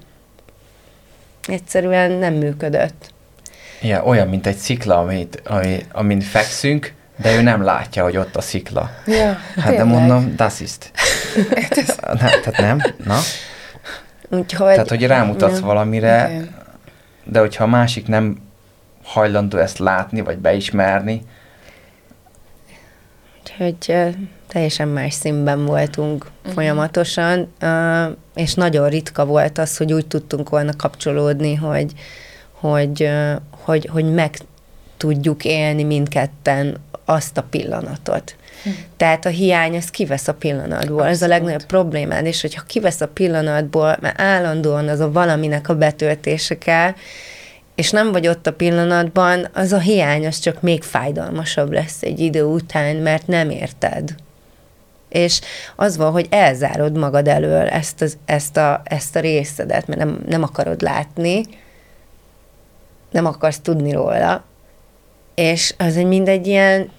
egyszerűen 1.47 2.11
nem 2.11 2.35
működött. 2.35 3.13
Ja, 3.83 4.03
olyan, 4.03 4.29
mint 4.29 4.47
egy 4.47 4.57
szikla, 4.57 4.99
amit, 4.99 5.43
ami, 5.45 5.87
amin 5.93 6.21
fekszünk, 6.21 6.93
de 7.17 7.35
ő 7.37 7.43
nem 7.43 7.63
látja, 7.63 8.03
hogy 8.03 8.17
ott 8.17 8.37
a 8.37 8.41
szikla. 8.41 8.91
Ja, 9.07 9.27
hát 9.27 9.55
tényleg. 9.55 9.77
de 9.77 9.85
mondom, 9.85 10.33
das 10.37 10.61
ist. 10.61 10.91
ne, 12.01 12.17
tehát 12.17 12.57
nem? 12.57 12.81
Na? 13.05 13.19
Úgyhogy... 14.29 14.73
Tehát, 14.73 14.89
hogy 14.89 15.07
rámutatsz 15.07 15.59
ja. 15.59 15.65
valamire, 15.65 16.29
Igen. 16.31 16.55
de 17.25 17.39
hogyha 17.39 17.65
a 17.65 17.67
másik 17.67 18.07
nem 18.07 18.43
hajlandó 19.05 19.59
ezt 19.59 19.79
látni, 19.79 20.21
vagy 20.21 20.39
beismerni, 20.39 21.23
hogy 23.59 23.95
teljesen 24.49 24.89
más 24.89 25.15
színben 25.15 25.65
voltunk 25.65 26.25
uh-huh. 26.25 26.53
folyamatosan, 26.53 27.53
és 28.35 28.55
nagyon 28.55 28.89
ritka 28.89 29.25
volt 29.25 29.59
az, 29.59 29.77
hogy 29.77 29.93
úgy 29.93 30.07
tudtunk 30.07 30.49
volna 30.49 30.73
kapcsolódni, 30.77 31.55
hogy, 31.55 31.93
hogy, 32.51 33.11
hogy, 33.51 33.89
hogy 33.93 34.15
meg 34.15 34.39
tudjuk 34.97 35.45
élni 35.45 35.83
mindketten 35.83 36.77
azt 37.05 37.39
a 37.39 37.43
pillanatot. 37.51 38.37
Hm. 38.63 38.71
Tehát 38.97 39.27
a 39.27 39.29
hiány, 39.29 39.77
az 39.77 39.91
kivesz 39.91 40.29
a 40.29 40.35
pillanatból. 40.35 40.99
Abszolút. 40.99 41.15
Ez 41.15 41.23
a 41.23 41.27
legnagyobb 41.27 41.65
problémád, 41.65 42.27
és 42.27 42.41
hogyha 42.41 42.63
kivesz 42.63 43.01
a 43.01 43.09
pillanatból, 43.09 43.97
mert 44.01 44.21
állandóan 44.21 44.89
az 44.89 45.01
a 45.01 45.13
valaminek 45.13 45.69
a 45.69 45.75
betöltése 45.75 46.59
kell, 46.59 46.95
és 47.75 47.91
nem 47.91 48.13
vagy 48.13 48.29
ott 48.29 48.47
a 48.47 48.53
pillanatban, 48.53 49.49
az 49.55 49.73
a 49.73 49.79
hiány 49.79 50.27
az 50.27 50.39
csak 50.39 50.61
még 50.61 50.83
fájdalmasabb 50.83 51.73
lesz 51.73 52.03
egy 52.03 52.21
idő 52.21 52.45
után, 52.45 52.97
mert 52.97 53.27
nem 53.27 53.51
érted. 53.51 54.15
És 55.09 55.41
az 55.77 55.97
van, 55.97 56.13
hogy 56.13 56.27
elzárod 56.31 56.99
magad 56.99 57.29
elől 57.29 57.69
ezt, 57.69 58.03
az, 58.03 58.19
ezt, 58.25 58.57
a, 58.57 58.81
ezt 58.85 59.17
a 59.17 59.21
részedet, 59.21 59.87
mert 59.87 60.01
nem, 60.01 60.23
nem 60.27 60.43
akarod 60.43 60.81
látni, 60.81 61.43
nem 63.11 63.27
akarsz 63.27 63.59
tudni 63.59 63.93
róla, 63.93 64.45
és 65.35 65.75
az 65.79 65.97
egy 65.97 66.07
mindegy 66.07 66.47
ilyen, 66.47 66.91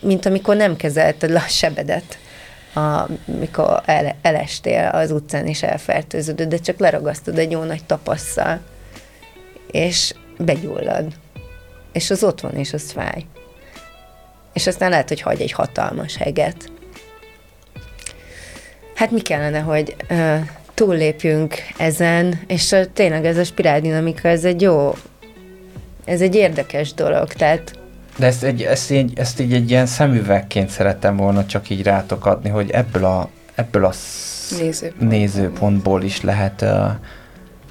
mint 0.00 0.26
amikor 0.26 0.56
nem 0.56 0.76
kezelted 0.76 1.30
le 1.30 1.38
a 1.46 1.48
sebedet, 1.48 2.18
amikor 2.74 3.82
el, 3.84 4.16
elestél 4.22 4.90
az 4.92 5.10
utcán 5.10 5.46
és 5.46 5.62
elfertőződöd, 5.62 6.48
de 6.48 6.56
csak 6.56 6.78
leragasztod 6.78 7.38
egy 7.38 7.50
jó 7.50 7.62
nagy 7.62 7.84
tapasszal, 7.84 8.60
és 9.72 10.14
begyullad. 10.38 11.06
És 11.92 12.10
az 12.10 12.22
ott 12.22 12.40
van, 12.40 12.54
és 12.54 12.72
az 12.72 12.90
fáj. 12.90 13.26
És 14.52 14.66
aztán 14.66 14.90
lehet, 14.90 15.08
hogy 15.08 15.20
hagy 15.20 15.40
egy 15.40 15.52
hatalmas 15.52 16.16
heget. 16.16 16.70
Hát 18.94 19.10
mi 19.10 19.20
kellene, 19.20 19.60
hogy 19.60 19.96
uh, 20.10 20.38
túllépjünk 20.74 21.54
ezen, 21.78 22.40
és 22.46 22.70
uh, 22.70 22.84
tényleg 22.92 23.26
ez 23.26 23.36
a 23.36 23.44
spiráldinamika, 23.44 24.28
ez 24.28 24.44
egy 24.44 24.60
jó 24.60 24.94
ez 26.04 26.20
egy 26.20 26.34
érdekes 26.34 26.94
dolog, 26.94 27.32
tehát... 27.32 27.72
De 28.16 28.26
ezt, 28.26 28.42
egy, 28.42 28.62
ezt, 28.62 28.90
így, 28.90 29.12
ezt 29.18 29.40
így 29.40 29.52
egy 29.52 29.70
ilyen 29.70 29.86
szemüvegként 29.86 30.70
szerettem 30.70 31.16
volna 31.16 31.46
csak 31.46 31.70
így 31.70 31.82
rátok 31.82 32.26
adni, 32.26 32.48
hogy 32.48 32.70
ebből 32.70 33.04
a, 33.04 33.28
ebből 33.54 33.84
a 33.84 33.92
Nézőpont. 34.58 35.10
nézőpontból 35.10 36.02
is 36.02 36.20
lehet, 36.20 36.62
uh, 36.62 36.90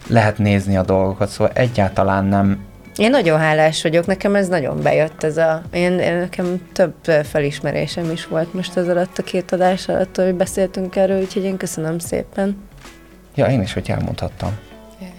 lehet 0.07 0.37
nézni 0.37 0.77
a 0.77 0.83
dolgokat, 0.83 1.29
szóval 1.29 1.53
egyáltalán 1.53 2.25
nem... 2.25 2.59
Én 2.95 3.09
nagyon 3.09 3.39
hálás 3.39 3.81
vagyok, 3.81 4.05
nekem 4.05 4.35
ez 4.35 4.47
nagyon 4.47 4.81
bejött, 4.81 5.23
ez 5.23 5.37
a... 5.37 5.61
Én, 5.71 5.99
én 5.99 6.17
nekem 6.17 6.69
több 6.71 6.93
felismerésem 7.23 8.11
is 8.11 8.27
volt 8.27 8.53
most 8.53 8.77
az 8.77 8.87
alatt 8.87 9.17
a 9.17 9.23
két 9.23 9.51
adás 9.51 9.87
alatt, 9.87 10.15
hogy 10.15 10.35
beszéltünk 10.35 10.95
erről, 10.95 11.19
úgyhogy 11.21 11.43
én 11.43 11.57
köszönöm 11.57 11.99
szépen. 11.99 12.57
Ja, 13.35 13.45
én 13.45 13.61
is, 13.61 13.73
hogy 13.73 13.89
elmondhattam. 13.89 14.57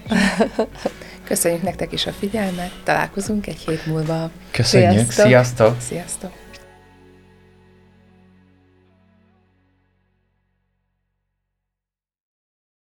Köszönjük 1.24 1.62
nektek 1.62 1.92
is 1.92 2.06
a 2.06 2.12
figyelmet, 2.12 2.70
találkozunk 2.84 3.46
egy 3.46 3.58
hét 3.66 3.86
múlva. 3.86 4.30
Köszönjük, 4.50 5.10
sziasztok! 5.10 5.26
Sziasztok! 5.26 5.80
sziasztok. 5.80 6.41